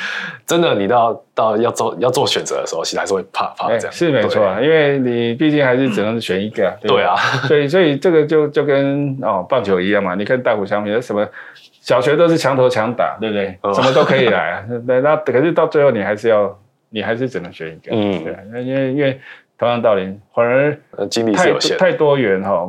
[0.45, 3.91] 真的你到到要做要做选择的时候，其实还是会怕怕这样。
[3.91, 6.73] 是没错啊，因为你毕竟还是只能选一个。
[6.81, 11.27] 对啊，所以所以这个就就跟哦棒球一样嘛，你看大谷相比什么
[11.81, 13.57] 小学都是强投强打，对不对？
[13.73, 14.63] 什么都可以来啊。
[14.85, 16.57] 那那可是到最后你还是要
[16.89, 17.93] 你还是只能选一个。
[17.93, 19.19] 嗯，对，因为因为
[19.57, 20.77] 同样道理，反而
[21.09, 22.65] 精力是有限，太多元哈。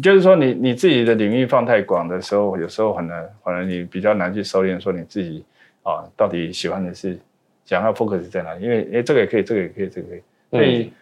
[0.00, 5.44] 就是说，你你自己的领域放太广的时候，有时候很难，可能你比较难去收敛，说你自己
[5.82, 7.18] 啊，到底喜欢的是
[7.66, 8.64] 想要 focus 在哪里？
[8.64, 10.22] 因为诶，这个也可以，这个也可以，这个可以。
[10.50, 10.92] 所以，嗯、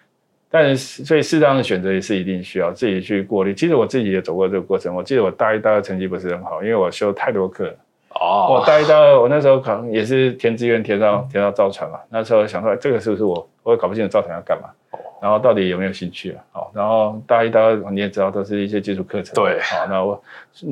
[0.50, 3.54] 但是所以适当的选择也是一定需要自己去过滤。
[3.54, 4.92] 其实我自己也走过这个过程。
[4.94, 7.76] 我记得我大一、大二成绩不是很好，因为我修太多课了。
[8.14, 8.54] 哦。
[8.54, 12.00] 我大一、大二，我那时候可能也是填志愿填到填到造船嘛。
[12.08, 13.48] 那时候想说，这个是不是我？
[13.62, 14.68] 我也搞不清楚造船要干嘛。
[15.20, 16.38] 然后到底有没有兴趣啊？
[16.52, 19.34] 好，然后大一、大二你也知道，都是一些基础课程。
[19.34, 20.22] 对，好，那我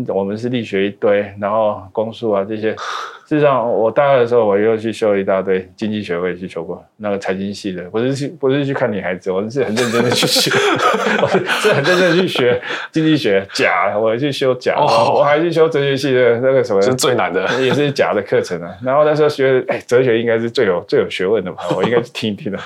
[0.09, 2.75] 我们是力学一堆，然后公数啊这些。
[3.29, 10.51] 事实上，我大二的时候，我又去修了一大堆经济学，我也去修过那个财经系的，不是去不是去看女孩子，我是很认真的去学，
[11.21, 12.59] 我是很认真的去学
[12.91, 18.75] 经济学假，我去修假，哦、我还去修哲学系的那个什么，是最难的，也是假的课程啊。
[18.83, 21.65] 然后那时候学，哎，哲学应该是最有最有学问的吧？
[21.77, 22.59] 我应该去听一听的。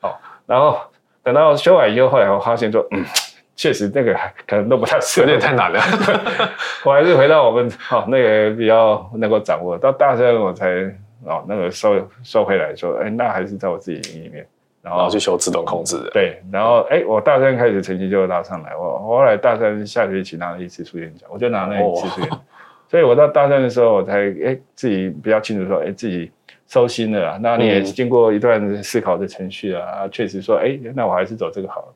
[0.00, 0.78] 好，然后。
[1.22, 3.04] 等到修完以后，后来我发现说，嗯，
[3.54, 5.80] 确实那个可能都不太适合，有点太难了。
[6.84, 9.76] 我还是回到我们哦那个比较能够掌握。
[9.76, 10.68] 到大三我才
[11.24, 14.46] 哦那个收收回来说，哎，那还是在我自己领域里面，
[14.82, 16.10] 然后，去修自动控制的。
[16.10, 18.74] 对，然后哎，我大三开始成绩就拉上来。
[18.74, 22.38] 我我后来大三下学期拿了一次书卷奖，我就拿那一次书卷奖。
[22.38, 22.40] 哦、
[22.88, 26.30] 所以我到大三的时候，我才哎自己比较清楚说，哎自己。
[26.70, 31.94] 收心了，那你也经过一段思考的程序啊，确、嗯、实说，哎，那我还是走这个好了，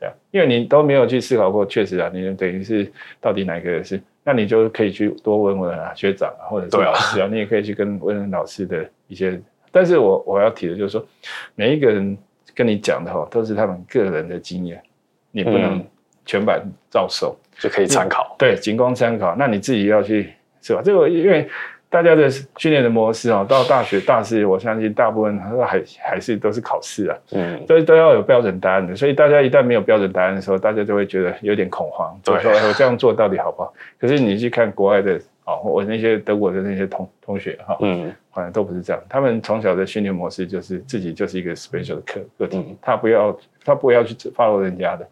[0.00, 11.06] 对啊，因为你都没有去思考过，确实啊，你等于是到底哪个是，那你就可以去多问问啊学长啊，或者是老师啊，啊你也可以去跟问问老师的一些，但是我我要提的就是说，
[11.54, 12.18] 每一个人
[12.52, 14.82] 跟你讲的哈，都是他们个人的经验，
[15.30, 15.80] 你不能
[16.24, 16.60] 全盘
[16.90, 20.82] 照收，嗯、就可以参考，对，仅供参考，那你自己要去是吧？
[20.84, 21.48] 这个因为。
[21.88, 28.94] 大家的训练的模式啊，到大学大四，我相信大部分还还是都是考试啊，嗯，所以都要有标准答案的。
[28.94, 33.72] 所以大家一旦没有标准答案的时候，大家就会觉得有点恐慌，对，说我这样做到底好不好？
[34.00, 39.00] 可是你去看国外的啊，我那些德国的那些同同学哈，嗯，好像都不是这样。
[39.08, 45.08] 他们从小的训练模式就是自己就是一个 special 的课个体，他不要他不要去 follow 人家的，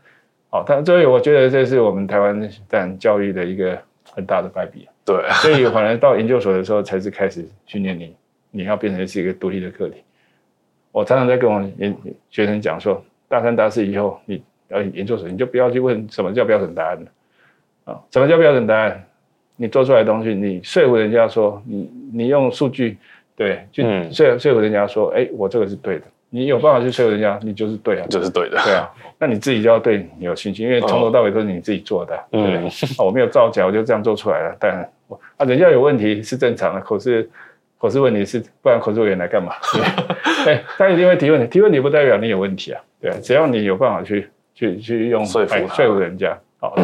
[0.51, 3.79] 好，但所以我觉得这是我们台湾在教育的一个
[4.13, 4.89] 很大的败笔。
[5.05, 8.15] 对， 所以反而到研究所的时候，才是开始训练你，
[8.51, 10.03] 你要变成是一个独立的个体。
[10.93, 11.97] 我常常在跟我研
[12.31, 17.11] 学生讲说，大三、大四以后，你要研究所，你就不要去问什么叫标准答案了。
[17.93, 19.05] 啊，什么叫标准答案？
[19.57, 22.97] 你做出来的东西，你说服人家说，你你用数据，
[23.37, 26.05] 对，去说说服人家说，哎，我这个是对的。
[26.35, 28.91] 你有办法去说服人家，你就是对啊，就是对的，对啊。
[29.21, 32.57] 那你自己就要对你有信心，因为从头到尾都是你自己做的，对不对？
[32.57, 34.57] 嗯，我没有造假，我就这样做出来了。
[34.59, 34.73] 但
[35.37, 37.31] 啊，人家有问题是正常的，可是
[37.79, 39.53] 口试问题是，不然口试委员来干嘛？
[40.45, 43.17] 对，他一定会提问题，提问题不代表你有问题啊，对啊。
[43.23, 46.77] 只要你有办法去去去用说服说服人家，好，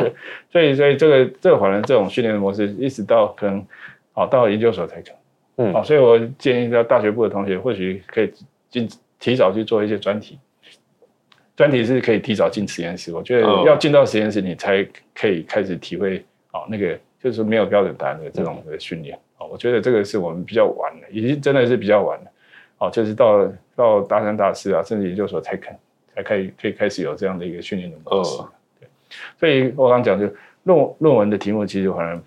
[0.52, 3.66] 所以所以这个这个反正这种训练的模式，一直到可能
[4.12, 5.10] 好到研究所才可
[5.56, 8.32] 能，嗯，好，所以我建议到大学部的同学，或许可以
[8.70, 8.88] 进。
[9.20, 10.38] 提早去做一些专题，
[11.54, 13.12] 专题是可以提早进实验室。
[13.12, 19.16] 我觉得要进到实验室，你才可以开始体会哦，那个就是没有标准答案的这种的训练。
[19.38, 22.30] 哦，我觉得这个是我们比较晚的，已经真的是比较晚了。
[22.78, 25.76] 哦，就是到到大三、大四啊，甚至研究所才肯
[26.14, 28.42] 才可以可以开始有这样的一个训练的模式。
[28.80, 28.88] 对，
[29.38, 30.26] 所以我刚讲就
[30.62, 32.18] 论论文的题目，其实反而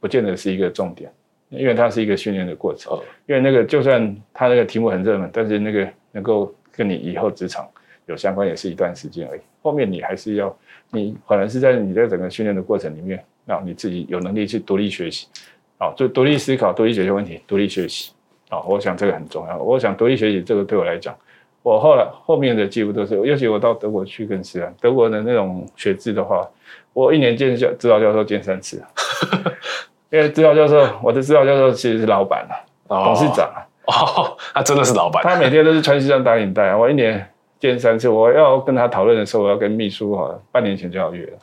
[0.00, 1.12] 不见得是一个重点，
[1.50, 2.98] 因为它是一个训练的过程。
[3.26, 7.68] 因为那个就算它那个题目很热门，但是那个能够跟你以后职场
[8.06, 9.40] 有相关，也是一段时间而已。
[9.62, 10.56] 后面你还是要，
[10.90, 15.28] 你可能是在你在整个训练的过程里面，让你自己有能力去独立学习，
[15.78, 18.12] 好，就独立思考、独立解决问题、独立学习，
[18.50, 19.56] 好，我想这个很重要。
[19.58, 21.16] 我想独立学习这个对我来讲，
[21.62, 26.44] 我后来后面的几乎都是，尤其我到德国去更是啊，德国的那种学制的话，
[26.92, 28.82] 我一年见教指导教授见三次，
[30.10, 32.44] 因为指导教授，我的指导教授其实是老板
[32.88, 33.62] 啊，董事长啊。
[33.86, 35.22] 哦，他真的是老板。
[35.22, 36.76] 他每天都是穿西装打领带啊。
[36.76, 37.26] 我一年
[37.58, 41.38] 见三次，我要跟他讨论的时候，我要跟秘书哈，半年前就要约了。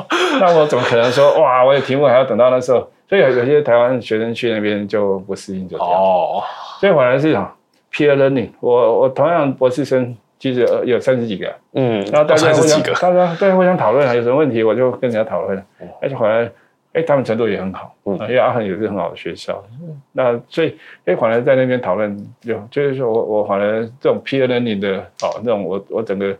[0.40, 1.64] 那我怎么可能说哇？
[1.64, 2.86] 我有题目还要等到那时候？
[3.08, 5.92] 所以有有些台湾学生去那边就不适应，就这样。
[5.92, 6.42] 哦。
[6.80, 7.54] 所以反而是哈
[7.92, 8.48] ，peer learning。
[8.60, 11.54] 我我同样博士生其实有三十几个。
[11.74, 12.02] 嗯。
[12.06, 15.62] 然后大家互相，大家大家互相讨论，有什么问题我就跟人家讨论。
[16.00, 16.50] 而且反而
[16.92, 26.36] 哎，他们程度也很好，嗯，因为阿恒也是很好的学校，嗯，那所以哎，反而在那边讨论，就就是说我我反而这种 peer learning 的哦，那种我我整个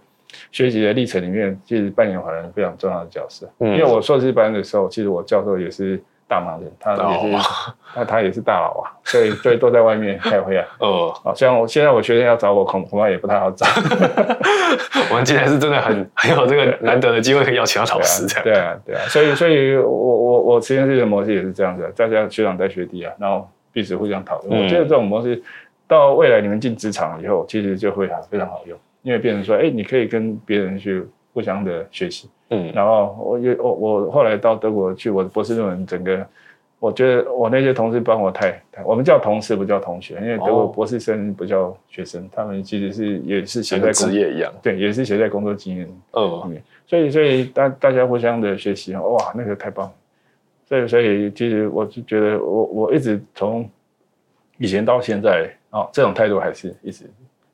[0.51, 6.03] 学习的历程里面，其实扮演反而非常重要的角色，嗯，因为我硕士班的时候，其实我教授也是。
[6.33, 7.49] 大忙人，他也是，
[7.95, 10.67] 他他也是大佬啊，所以所以 都在外面开会啊。
[10.79, 13.67] 哦，啊，虽然我现在我学生要找我，恐恐怕也不太好找。
[15.13, 18.45] 我们今天是真的很 很有这个难得的机会，可以邀请到老师这样。
[18.45, 24.63] 对啊，对啊，所以所以我我我实验室的模式也是这样子，大家学长带学弟啊，然后彼此互相讨论。
[24.63, 25.43] 我觉得这种模式
[25.87, 32.29] 到未来你们进职场以后，其实就会非常好用，因为变成说，哎，你可以跟别人去互相的学习。
[32.51, 36.27] 嗯，然后我又我我后来到德国去，我的博士论文整个，
[36.79, 45.87] 我觉得我那些同事帮我太太，我们叫同事不叫同学，因为德国博士生不叫学生，他们其实是也是写在职业一样，对，也是写在工作经验。
[45.87, 49.87] 里面，所以所以大大家互相的学习，哇，那个太棒。
[49.87, 49.93] 了，
[50.69, 53.67] 所以所以其实我就觉得我我一直从
[54.59, 57.07] 以前到现在，哦，这种态度还是一直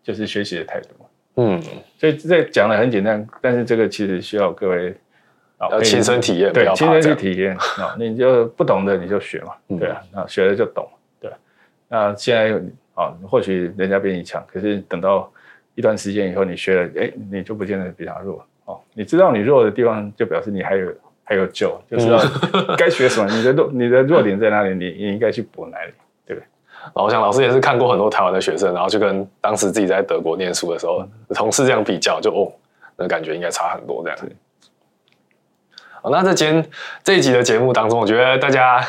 [0.03, 0.89] 就是学习的态度。
[1.41, 1.63] 嗯，
[1.97, 4.93] 所以这讲的很简单，但是这个其实需要各位
[5.57, 10.85] 啊亲身体验，对，亲身去体验啊，你就不懂的你就学嘛，对啊，那学了就懂，
[11.21, 11.31] 对。
[11.87, 12.61] 那现在
[12.95, 15.33] 啊，或许人家比你强，可是等到
[15.77, 18.81] 一段时间以后，你学了，哎，你就不见得比他弱哦。
[18.93, 22.19] 你知道你弱的地方，就表示你还有还有救，就知道
[22.77, 25.93] 该学什么，你的弱你的弱点在哪里，你你应该去补哪里。
[26.95, 32.53] 我想老师也是看过很多台湾的学生，然后就跟当时自己在德国念书的时候同事这样比较，就哦，
[32.97, 34.19] 那感觉应该差很多这样。
[34.19, 34.37] 子。
[36.03, 36.65] 好，那在今天
[37.03, 38.85] 这一集的节目当中，我觉得大家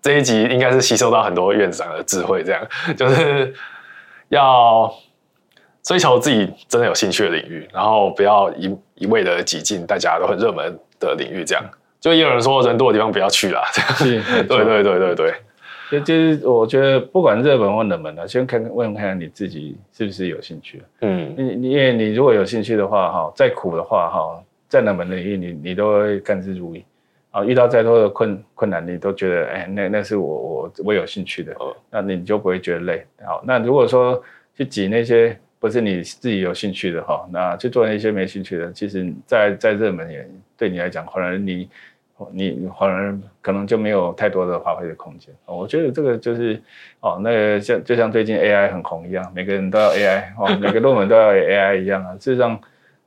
[0.00, 2.66] 这一集应该是吸收到很多院长的智慧，这样。
[2.96, 3.54] 就是
[4.28, 4.92] 要
[5.82, 11.64] 追求自己真的有兴趣的领域，然后不要一一味的挤进大家都很热门的领域，这样。
[12.00, 15.34] 就也有人说人多的地方不要去啦，这样对对对对对。
[15.90, 20.82] 就就是我觉得不管热门或冷门的，先看看问问看看你自己是不是有兴趣。
[21.00, 26.82] 嗯，你你因为你如果有兴趣的话，哈，再苦的话，哈，再冷门的领域，你你都会甘之如饴。
[27.30, 33.04] 啊，遇到再多的困困难，你都觉得，哎，那那是我我我有兴趣的，哦那你就不会觉得累。
[33.26, 34.22] 好，那如果说
[34.56, 41.68] 去挤那些不是你自己有兴趣的哈，那去做那些没兴趣的，其实再再热门也对你来讲，可能你。
[42.32, 45.34] 你反而可能就没有太多的发挥的空间。
[45.46, 46.60] 我觉得这个就是
[47.00, 52.12] 哦，那个像就像最近 AI 很红一样，每个人都要 AI 哦，每个论文都要 AI 一样啊。
[52.14, 52.60] 事实上，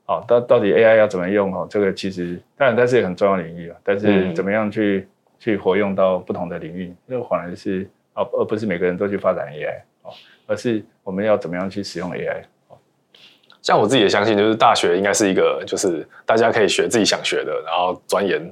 [0.06, 1.66] 哦，到到底 AI 要怎么用哦？
[1.70, 5.06] 这个其实当然它是一个很重要的领域啊，但是怎么样去
[5.38, 10.10] 去活用到不同的领域，那反而是哦，而不是每个人都去发展 AI 哦，
[10.46, 12.78] 而是我们要怎么样去使用 AI 哦。
[13.60, 18.42] 像我自己也相信，就是大学应该是一个就是大家可以学自己想学的，然后钻研。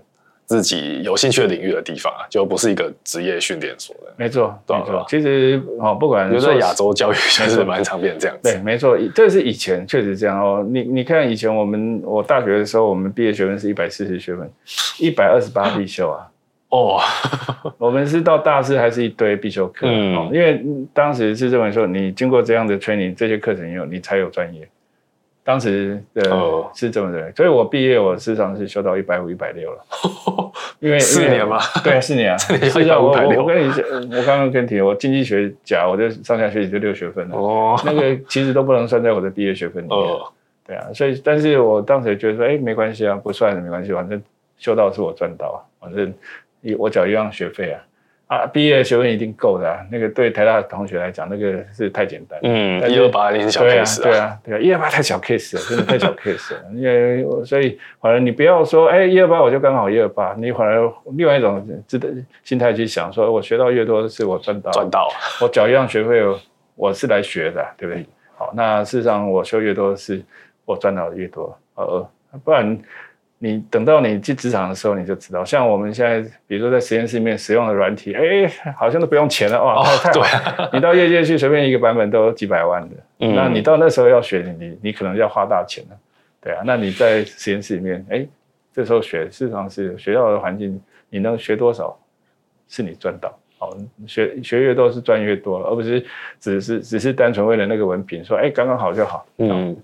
[0.50, 4.12] 自己有兴趣的领域的地方啊，就不是一个职业训练所的。
[4.16, 5.06] 没错，没错。
[5.08, 8.52] 其实哦，不管是在亚洲教育，就是蛮常见这样子。
[8.52, 10.66] 对，没错，这是以前确实这样哦。
[10.68, 14.50] 你你看，以前我们我大学的时候，我们毕业学分是一百四十学分，
[14.98, 16.26] 一百二十八必修啊。
[16.70, 17.00] 哦，
[17.78, 19.86] 我们是到大四还是一堆必修课？
[19.86, 20.60] 嗯，因为
[20.92, 24.68] 当时是认为说，你经过这样的 training，这些课程以后，你才有专业。
[25.50, 26.22] 当时的
[26.72, 29.84] 是这么认为，所以我毕业，我事实上是修到一百五、一百六了，
[30.78, 32.38] 因为四年嘛， 对，四年啊。
[32.38, 33.68] 事实上，我我跟你
[34.16, 40.20] 我刚刚跟你提，我经济学甲，我就上下学期就六学分了，哦，那个其实都不能算在我的毕业学分里面，哦，
[40.64, 44.22] 对啊，所以，但是我当时觉得说，哎，没关系啊，不算没关系，反正
[44.56, 46.14] 修到是我赚到啊，反正
[46.78, 47.82] 我缴一样学费啊。
[48.30, 49.84] 啊，毕业学问一定够的啊！
[49.90, 52.38] 那个对台大的同学来讲，那个是太简单。
[52.44, 54.02] 嗯，一二八一定是小 case 啊。
[54.04, 56.60] 对啊，对啊，一二八太小 case 了，真的太小 case 了。
[56.72, 60.32] 因为所以，反正你不要说，哎，一二八我就刚好一二八。
[60.38, 62.08] 你反而另外一种值得
[62.44, 65.08] 心态去想，说我学到越多是我赚到，赚到。
[65.42, 66.22] 我缴一样学费，
[66.76, 68.06] 我是来学的，对不对？
[68.36, 70.22] 好，那事实上我修越多，是
[70.64, 71.58] 我赚到的越多。
[71.74, 72.08] 呃，
[72.44, 72.78] 不然。
[73.42, 79.83] 你等到你进职场的时候，你就知道，像我们现在，比如说在实验室里面使用的软体，哎，好像都不用钱了哇！
[79.96, 80.22] 太对，
[80.74, 85.96] 你到业界去随便一个版本都几百万的，嗯，那你到那时候要学，你你可能要花大钱了，
[86.42, 86.61] 对啊。
[86.66, 88.27] 那你在实验室里面，哎，
[88.75, 91.98] 这时候学，事实上是学校的环境，你能学多少，
[92.69, 93.35] 是你赚到。
[93.56, 93.75] 好，
[94.06, 96.04] 学学越多是赚越多了，而不是
[96.38, 99.75] 只是只是单纯为了那个文凭，说哎刚刚好就好，嗯。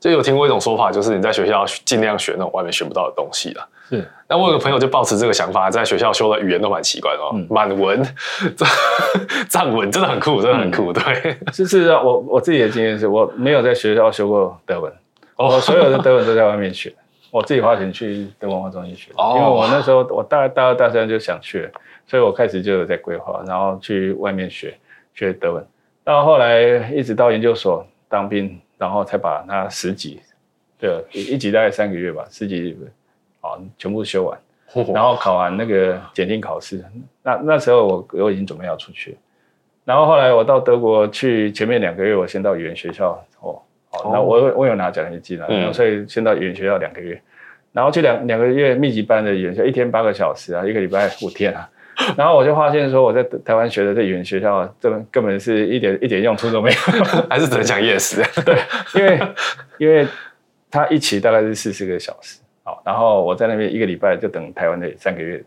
[0.00, 3.68] 就有听过一种说法，就是你在学校尽量学那种外面学不到的东西了。
[3.88, 8.02] 是，那我有个朋友就抱持这个想法，在学校修的语言都蛮奇怪的哦，满、嗯、文、
[9.48, 10.90] 藏文，真的很酷，真的很酷。
[10.90, 14.92] 嗯、对，是是啊，我我自己的经验是我没有在学校修过德文，
[15.36, 16.92] 哦、我所有的德文都在外面学。
[17.32, 21.70] 我自己花钱去德文化中心学，哦、因为我那时候我大大二大三就想去了，
[22.04, 24.76] 所以我开始就有在规划，然后去外面学
[25.14, 25.64] 学德文，
[26.02, 30.18] 到后来一直到研究所当兵，然后才把它十级，
[30.78, 32.74] 对，一级大概三个月吧，十级
[33.42, 34.40] 啊全部修完，
[34.94, 36.82] 然后考完那个检定考试，
[37.22, 39.18] 那那时候我我已经准备要出去，
[39.84, 43.60] 然后后来我到德国去，前面两个月我先到语言学校哦。
[43.90, 47.20] 好，那我我有拿奖学金了，嗯、所以先到语言学校两个月，
[47.72, 51.68] 然后去两两个月密集班的语言学校，一天八个小时啊，一个礼拜五天啊，
[52.16, 58.22] 然后我就发现说我在台湾学的这语言学校，这根本是一点一点用处都没有， 还是只能讲 yes。
[58.44, 58.56] 对，
[58.94, 59.20] 因为
[59.78, 60.06] 因为
[60.70, 65.42] 他一期大概是四十个小时，好，然后我在那边一个礼拜就等台湾的三个月，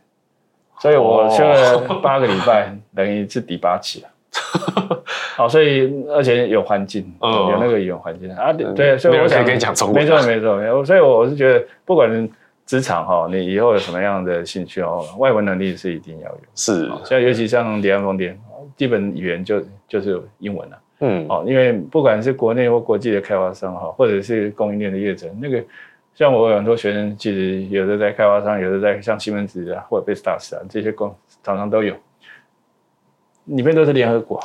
[0.79, 4.09] 所以我修了八个礼拜，等于是第八期了。
[5.35, 8.29] 好，所以而且有环境，嗯、有那个语言环境。
[8.35, 10.85] 啊，对，所以我想跟你讲中文，没错没错没错。
[10.85, 12.29] 所以我是觉得，不管
[12.65, 16.37] 职场哈，你以后有什么样的兴趣哦，外文能力是一定要有。
[16.55, 18.39] 是，像尤其像离岸风电，
[18.75, 20.79] 基本语言就就是英文了。
[20.99, 25.63] 嗯，哦，因为不管是国内或国际的开发商哈，或者是供应链的业者，那个
[26.15, 31.93] 像我有很多学生，其实有的在开发商，有的在像西门子啊，或者贝斯达斯啊这些工厂商都有。
[33.45, 34.41] 里面都是联合国，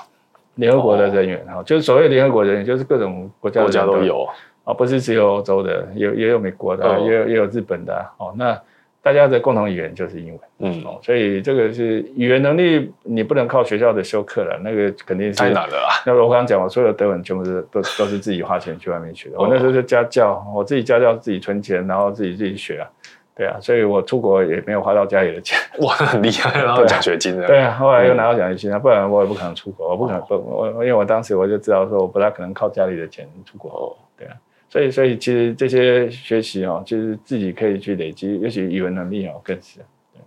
[0.57, 4.29] 联合国的人员哈，就是所谓联合国人员，就是各种国家的国家都有
[4.69, 8.35] 啊，不是只有欧洲的，有也有美国的，也有也有日本的哦。
[8.37, 8.61] 那
[9.01, 16.05] 大家的共同语言就是英文，嗯，哦，所以这个是语言能力，你不能靠学校的修课了，那个肯定是太难了啊。
[16.05, 22.87] 那我刚刚讲，我所有德文全部是都都是自己花钱去外面学的，我那时候就家教，我自己家教自己存钱，然后自己自己学啊。
[23.35, 25.57] 对啊，所以我出国也没有花到家里的钱。
[25.81, 27.47] 哇，很厉害，然后奖学金的。
[27.47, 33.71] 对啊，后来又拿到奖学金，不然我也不可能出国，我不可能不我，因为我当时我就知道说，我不太可能靠家里的钱出国。
[33.71, 34.35] 哦对啊，
[34.69, 39.81] 所以所以其实这些学习哦，就是自己可以去累积，尤其语文能力哦更是。
[40.13, 40.21] 对，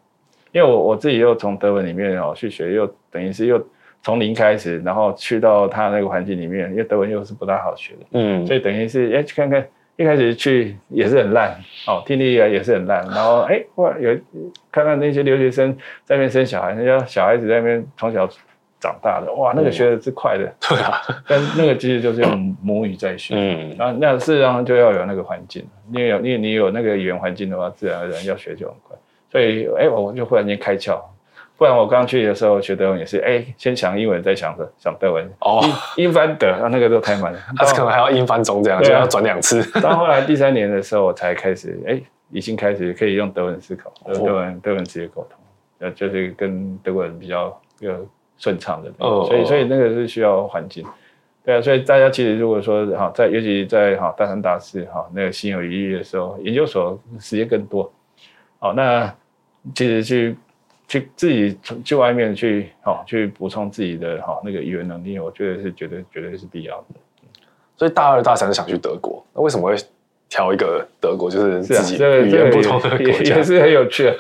[0.52, 3.64] 因为我我自己又从德文里面哦去学，又等于是又
[4.02, 9.66] 从零开始，然后去到他那个环境里面，因为德文又是不大好学的，嗯，所以等于是哎去看看。
[9.98, 11.52] 一开始去也是很烂，
[11.86, 14.18] 哦，听力也是很烂，然后哎，哇，有
[14.72, 15.72] 看到那些留学生
[16.06, 18.28] 在那边生小孩，那家小孩子在那边从小
[18.82, 28.98] 长大的，哇，那个学的是快的，对啊， 但那个其实就是用母语在学，嗯，然后那事实上就要有那个环境，你有你你有那个语言环境的话，自然而然要学就很快，
[29.32, 31.00] 所以哎，我就忽然间开窍。
[31.58, 35.24] 不然我刚去的时候学德文也是，哎，先想英文，再想着想德文。
[35.42, 35.64] 哦，
[35.96, 37.40] 英翻德，那个都太慢了。
[37.56, 39.62] 他可能还要英翻中这样，就要转两次。
[39.80, 42.02] 到后来第三年的时候，我才开始，哎，
[42.32, 45.40] 已经开始可以用德文思考，德文德文直接沟通，
[45.82, 48.10] 呃，就是跟德国人比较有
[48.42, 48.92] 顺畅的。
[48.98, 49.24] 哦。
[49.26, 50.86] 所以所以那个是需要环境。
[51.46, 57.90] 对啊，所以大家其实如果说哈，在尤其在哈大三大四哈那个心有余力的时候，研究所时间更多。
[58.60, 59.16] 好，那
[59.74, 60.36] 其实去。
[60.88, 66.86] 去自己去外面去好去补充自己的哈那个语言能力，我觉得是绝对绝对是必要的。
[67.78, 69.76] 所以大二大三想去德国，那为什么会
[70.28, 71.32] 挑一个德国？
[71.32, 74.18] 就是自己语言不同的国家，也， 也是很有趣的。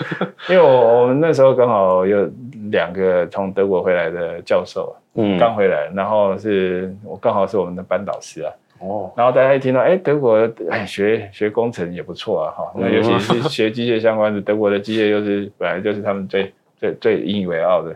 [0.48, 2.26] 因为我我们那时候刚好有
[2.72, 8.52] 两个从德国回来的教授，嗯，刚回来，然后是我刚好是我们的班导师啊。
[8.80, 16.52] 哦，然后大家一听到哎德国哎学学工程也不错啊哈，那尤其是 学机械相关的，德国的机械又是本来就是他们最。
[16.82, 17.96] 最最引以为傲的，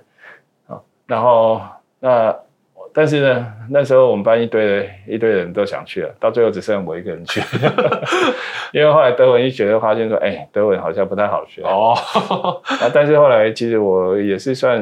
[1.07, 1.59] 然后
[1.99, 2.35] 那
[2.97, 7.41] 但是呢，那时候我们班一堆人一堆人都想去了，到最后只剩我一个人去，
[8.71, 11.93] 因为后来德文一学就发现说，哎，德文好像不太好学哦。
[12.63, 14.79] 啊，但是后来其实我也是算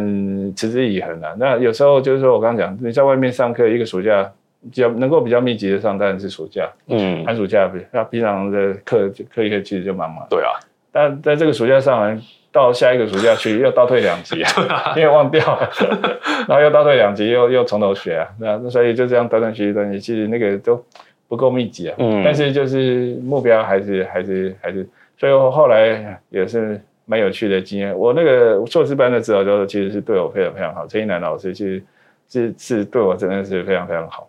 [0.55, 1.35] 持之以恒了。
[1.39, 10.23] 那有时候就是说我刚刚讲，你在外面上课，一个暑假比较能够比较密集的上，当然是暑假，嗯，寒暑假比那平常的课课一课其实就忙忙。
[10.29, 10.53] 对啊，
[10.91, 12.21] 但在这个暑假上完。
[12.53, 15.69] 到下一个暑假去又倒退两级 啊，因为忘掉了，
[16.47, 20.81] 然后又倒退两级，又又从头学啊，那所以就这样断断续续断续，其实那个都
[21.27, 21.95] 不够密集啊。
[21.97, 24.87] 嗯，但是就是目标还是还是还是，
[25.17, 27.97] 所以我后来也是蛮有趣的经验。
[27.97, 31.83] 我那个硕士班的指导教授其实是对我非常非常好，陈一南老师其实
[32.29, 34.27] 是是对我真的是非常非常好。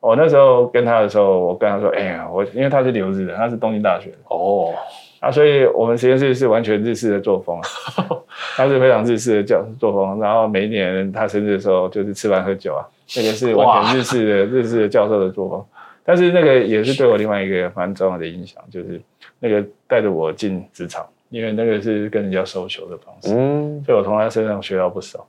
[0.00, 4.72] 我那时候跟他的时候，我跟他说：“哎呀，我因为他是留日的，他是东京大学的哦。”
[5.20, 7.66] 啊，所以我们实验室是完全日式的作风啊，
[8.56, 10.20] 他是非常日式的教作风。
[10.20, 15.64] 然后每一年他生日的时候，就是吃饭喝酒啊，那个是完全日式的日式的教授的作风。
[16.04, 19.00] 但是那个也是对我另外一个蛮重要的影响，就是
[19.40, 25.26] 那个带着我进职场，因为那个是跟人家 social 的方式，嗯，所以我从他身上学到不少。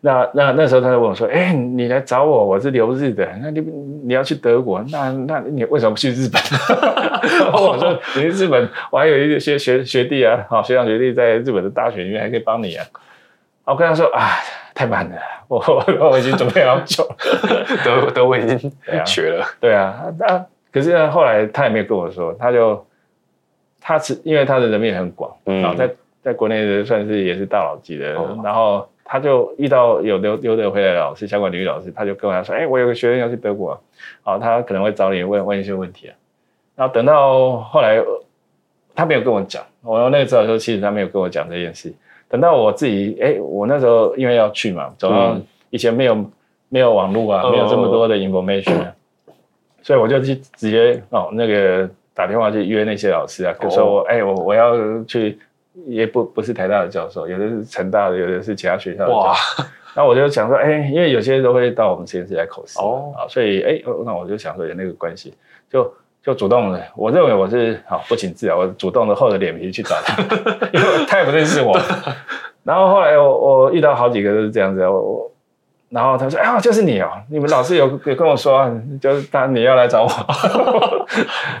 [0.00, 3.60] 那那那时候他就问我说：“哎、欸，你来找我，我是留日的，那你
[4.04, 6.40] 你要去德国，那那你为什么不去日本？”
[7.52, 12.84] 我说：“你去日本，我还有一些学学弟啊，好学长学弟在日本的大学里面还可以帮你啊。”
[13.64, 14.36] 我跟他说：“啊，
[14.74, 15.16] 太慢了，
[15.48, 17.16] 我我我已经准备好久了，
[17.82, 18.70] 德德文已经
[19.06, 19.46] 学了。
[19.58, 22.86] 对啊”那可是呢，后来他也没有跟我说，他就
[23.80, 25.90] 他是因为他的人脉很广，然后在
[26.22, 28.86] 在国内的算是也是大佬级的，嗯、然后。
[29.06, 33.78] 他就遇到有留留德回来的老师，相关领域老师，他就跟我说：“哎、欸，我有个学生要去德国，
[34.22, 36.14] 好，他可能会找你问问一些问题啊。”
[36.74, 38.02] 然后等到后来，
[38.94, 41.92] 他没有跟我讲，我那个时候说，其实他没有跟我讲这件事。
[42.30, 45.36] 等到我自己，哎、欸，我那时候因为要去嘛，走到
[45.68, 46.32] 以前没有、嗯、
[46.70, 48.90] 没有网络啊，没有这么多的 information，、
[49.82, 54.72] 所以我就去直接哦那个打电话去约那些老师啊，就说我哎、欸、我我要
[55.04, 55.38] 去。
[55.86, 59.12] 也不不是台大的教授，有的是成大的，有的是其他学校的。
[59.14, 59.34] 哇！
[59.96, 65.34] 那我就想说，哎、欸，因为有些人都会到我们实验室来口试哦，啊，所以哎、欸，那我就想说有那个关系，
[65.70, 70.22] 就就主动的，我认为我是好不请自来，我主动的厚着脸皮去找他，
[70.72, 71.78] 因为他也不认识我。
[72.64, 75.30] 然后后来我我遇到好几个都是这样子，我我。
[75.94, 77.08] 然后他说：“啊，就是你哦！
[77.30, 78.68] 你们老师有有跟我说，
[79.00, 80.08] 就是他你要来找我。”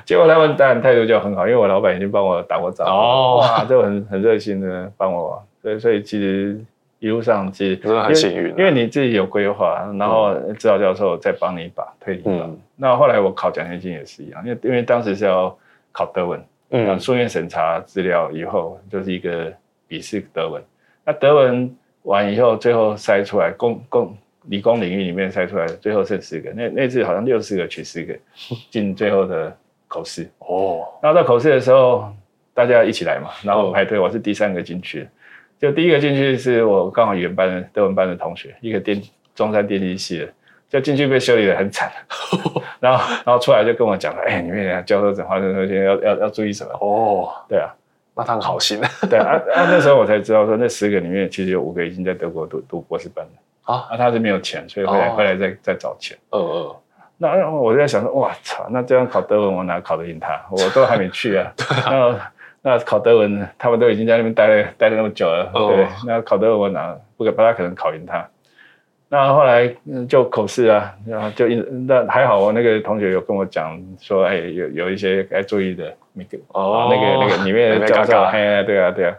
[0.04, 5.40] 结果他们当然态度就很好，因为我老板已经帮我打过招呼，哦、哇，就很很热心的帮我。
[5.62, 6.60] 所以所以其实
[6.98, 12.44] 一路上其实真的很幸运、啊，因为你自己有规划，然后指导教授再帮你一把推你一把。
[12.44, 15.56] 嗯、那后来我考奖学金也是一样，因为因为当时是要
[15.92, 19.52] 考德文，嗯，书面审查资料以后就是一个
[19.86, 20.60] 笔试德文。
[21.04, 21.72] 那德文
[22.02, 24.12] 完以后，最后筛出来公公。
[24.48, 26.50] 理工领域里面筛出来，最后剩四个。
[26.52, 28.14] 那那次好像六十个取四个，
[28.70, 29.56] 进最后的
[29.88, 30.28] 口试。
[30.38, 32.12] 哦，然后到口试的时候，
[32.52, 33.98] 大家一起来嘛，然后排队。
[33.98, 35.08] 我是第三个进去，
[35.58, 39.00] 就第一个进去是我刚好原班的德文班的同学，一个电
[39.34, 40.28] 中山电机系的，
[40.68, 41.90] 就进去被修理的很惨。
[42.80, 46.72] 然后然后出来就跟我讲了，哎，你们教授讲话的时候要要要注意什么？
[46.80, 47.74] 哦，对啊，
[48.14, 48.78] 那他很好心。
[49.08, 53.32] 对啊，啊那时候我才知道说，那十个里面其实有五个已经在德国读读博士班了。
[53.64, 56.16] 啊，他是没有钱，所以回来回来再再找钱。
[56.30, 56.76] 嗯嗯，
[57.16, 60.38] 那我就在想说，哇操，那这样考德文我哪考得赢他？
[60.50, 61.50] 我都还没去啊。
[61.90, 62.20] 那
[62.60, 65.86] 那考德文，他们都已经在那边待了待了那么久了，对。
[66.06, 68.26] 那考德文我哪不可不大可能考赢他。
[69.08, 69.72] 那后来
[70.08, 71.46] 就口试啊，然后就
[71.86, 79.14] 那还好，我那个同学有跟我讲说，哎，有有一些该注意的那个哦，那个那个里面的教授，哎，对啊对啊。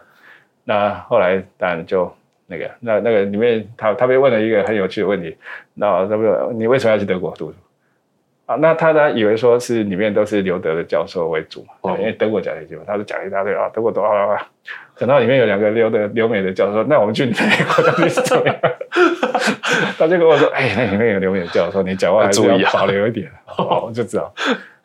[0.62, 2.14] 那后来当然就。
[2.46, 5.36] 那个，那那个里面，他他被问了一个很有趣的问题，
[5.74, 7.56] 那他说你为什么要去德国读书？
[8.46, 14.40] 啊，那他呢以为说是里面都是留德的教授为主嘛，哦、因为德国奖学金嘛，他就讲了一大堆啊，德国多好啊，
[14.96, 18.56] 等到里面有两个留德留美的教授，那我们去美国到底是怎么样？
[19.98, 23.28] 他就跟我说，哎，那里面有留美的教授，你讲话还是要保留一点，
[23.58, 24.32] 我 就知道。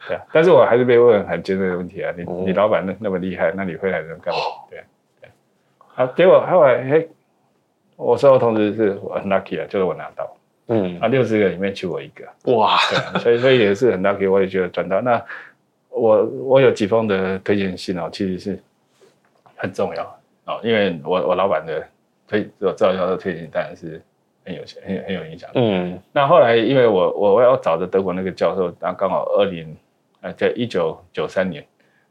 [0.07, 4.39] 对啊，但是我还是被问很尖锐的问题啊，你、哦、你老板那那么厉害，那你回来能干嘛？
[4.71, 4.79] 对
[5.21, 5.29] 对，
[5.93, 7.07] 好，结果后来嘿。
[8.03, 10.35] 我收到通知是我很 lucky 啊，就是我拿到，
[10.67, 14.99] 嗯，啊，六十个里面就我一个，哇，对啊，所以所以也是很 lucky，我也觉得赚到。
[15.01, 15.23] 那
[15.89, 18.59] 我我有几封的推荐信哦，其实是
[19.55, 20.03] 很重要。
[20.45, 21.87] 哦，因为我我老板的
[22.27, 24.01] 推我赵教授推荐当然是
[24.43, 29.77] 很有很有很有影响，嗯，那后来因为我我我要找的德国那个教授，然后刚好二零
[30.21, 31.63] 呃在一九九三年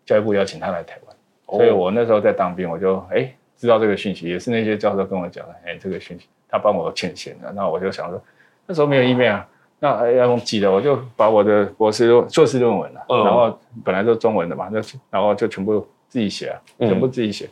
[0.07, 1.17] 教育部邀请他来台湾，
[1.47, 3.35] 哦、所以我那时候在当兵，我就哎。
[3.61, 5.55] 知道这个讯息，也是那些教授跟我讲的。
[5.67, 7.53] 哎，这个讯息，他帮我牵线的。
[7.53, 8.19] 那我就想说，
[8.67, 9.47] 那时候没有 email 啊，
[9.79, 14.81] 那要用寄的，我就把我的博士论、硕士论文了，然后本来都中文的嘛，那
[15.11, 17.51] 然后就全部自己写，啊全部自己写，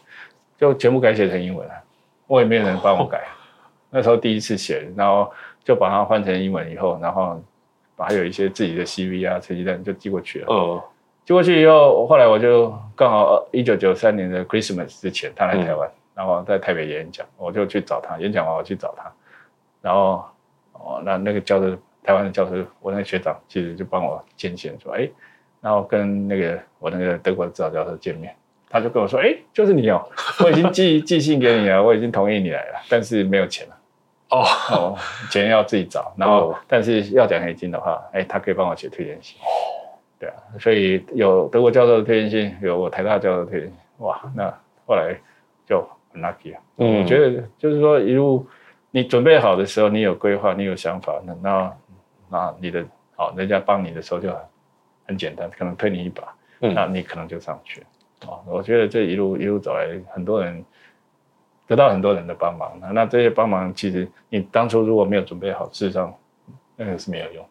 [0.56, 1.74] 就全部改写成英文了。
[2.26, 3.20] 我也没有人帮我改，
[3.90, 5.30] 那时候第一次写，然后
[5.62, 7.38] 就把它换成英文以后，然后
[7.94, 10.46] 把还有一些自己的 CV 啊、成绩单就寄过去了。
[10.48, 10.82] 哦。
[11.26, 15.86] 寄过去以后，后来我就刚好一九九三年的 Christmas 之前，他来台湾。
[16.18, 18.18] 然后在台北演讲，我就去找他。
[18.18, 19.04] 演讲完我去找他，
[19.80, 20.24] 然后
[20.72, 21.70] 哦，那那个教授，
[22.02, 25.08] 台湾的教授，我那个学长其实就帮我牵线说，哎，
[25.60, 28.34] 然后跟那个我那个德国的指导教授见面，
[28.68, 30.04] 他就跟我说，哎，就是你哦，
[30.42, 33.76] 我已经寄寄信给你了，我已经同意你来了，但是没有钱了，
[34.30, 34.42] 哦，
[34.72, 34.98] 哦，
[35.30, 39.38] 钱要自己找，然后但是要奖学金的话，哎，他可以帮我写推荐信，
[40.18, 44.52] 对啊，所以有德国教授的推荐信，有我台大教授的推荐信，哇，那
[44.84, 45.16] 后来
[45.64, 45.88] 就。
[46.18, 48.46] 很 lucky 啊，嗯，我觉得就是说，一路
[48.90, 51.76] 你准备好的时候，你有规划，你有想法，那那
[52.28, 52.84] 那你的
[53.16, 54.38] 好，人家帮你的时候就很
[55.08, 56.22] 很简单，可能推你一把，
[56.60, 57.86] 嗯，那你可能就上去了。
[58.30, 60.64] 啊，我觉得这一路一路走来，很多人
[61.66, 62.72] 得到很多人的帮忙。
[62.92, 66.12] 那这些帮忙，其实你当初如果没有准备好，事实上
[66.76, 67.44] 那个是没有用。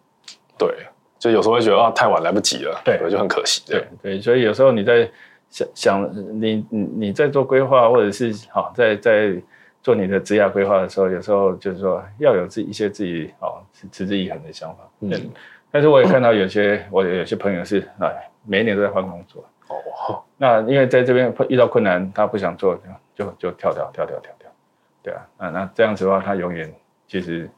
[0.58, 0.70] 对，
[1.18, 3.64] 就有时候会觉得啊，太晚来不及了，对，就很可惜。
[3.66, 5.10] 对对，所以有时候你在
[5.50, 9.36] 想想你你你在做规划，或者是好在在
[9.82, 14.90] 做你的职业规划的时候，有时候就是说要有自一些自己哦持之以恒的想法。
[15.00, 15.12] 嗯，
[15.72, 18.12] 但是我也看到有些我有些朋友是啊，
[18.46, 19.44] 每一年都在换工作。
[19.70, 22.80] 哦，那因为在这边遇到困难，他不想做，
[23.16, 24.50] 就就就跳跳跳跳跳跳，
[25.04, 26.74] 对啊，那那这样子的话，他永远
[27.08, 27.50] 其实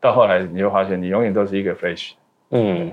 [0.00, 2.12] 到后来你会发现，你永远都是一个 fish。
[2.50, 2.92] 嗯，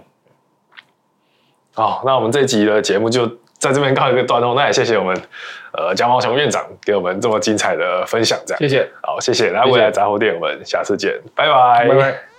[1.74, 3.28] 好，那我们这集的节目就
[3.66, 4.53] 在这边告一个段落。
[4.53, 5.16] 那也谢谢我们
[5.74, 9.49] 呃江茂雄院长给我们这么精彩的分享，这样谢谢，好，谢谢。
[9.49, 12.35] 那未来杂货店，我们下次见，拜拜，拜拜。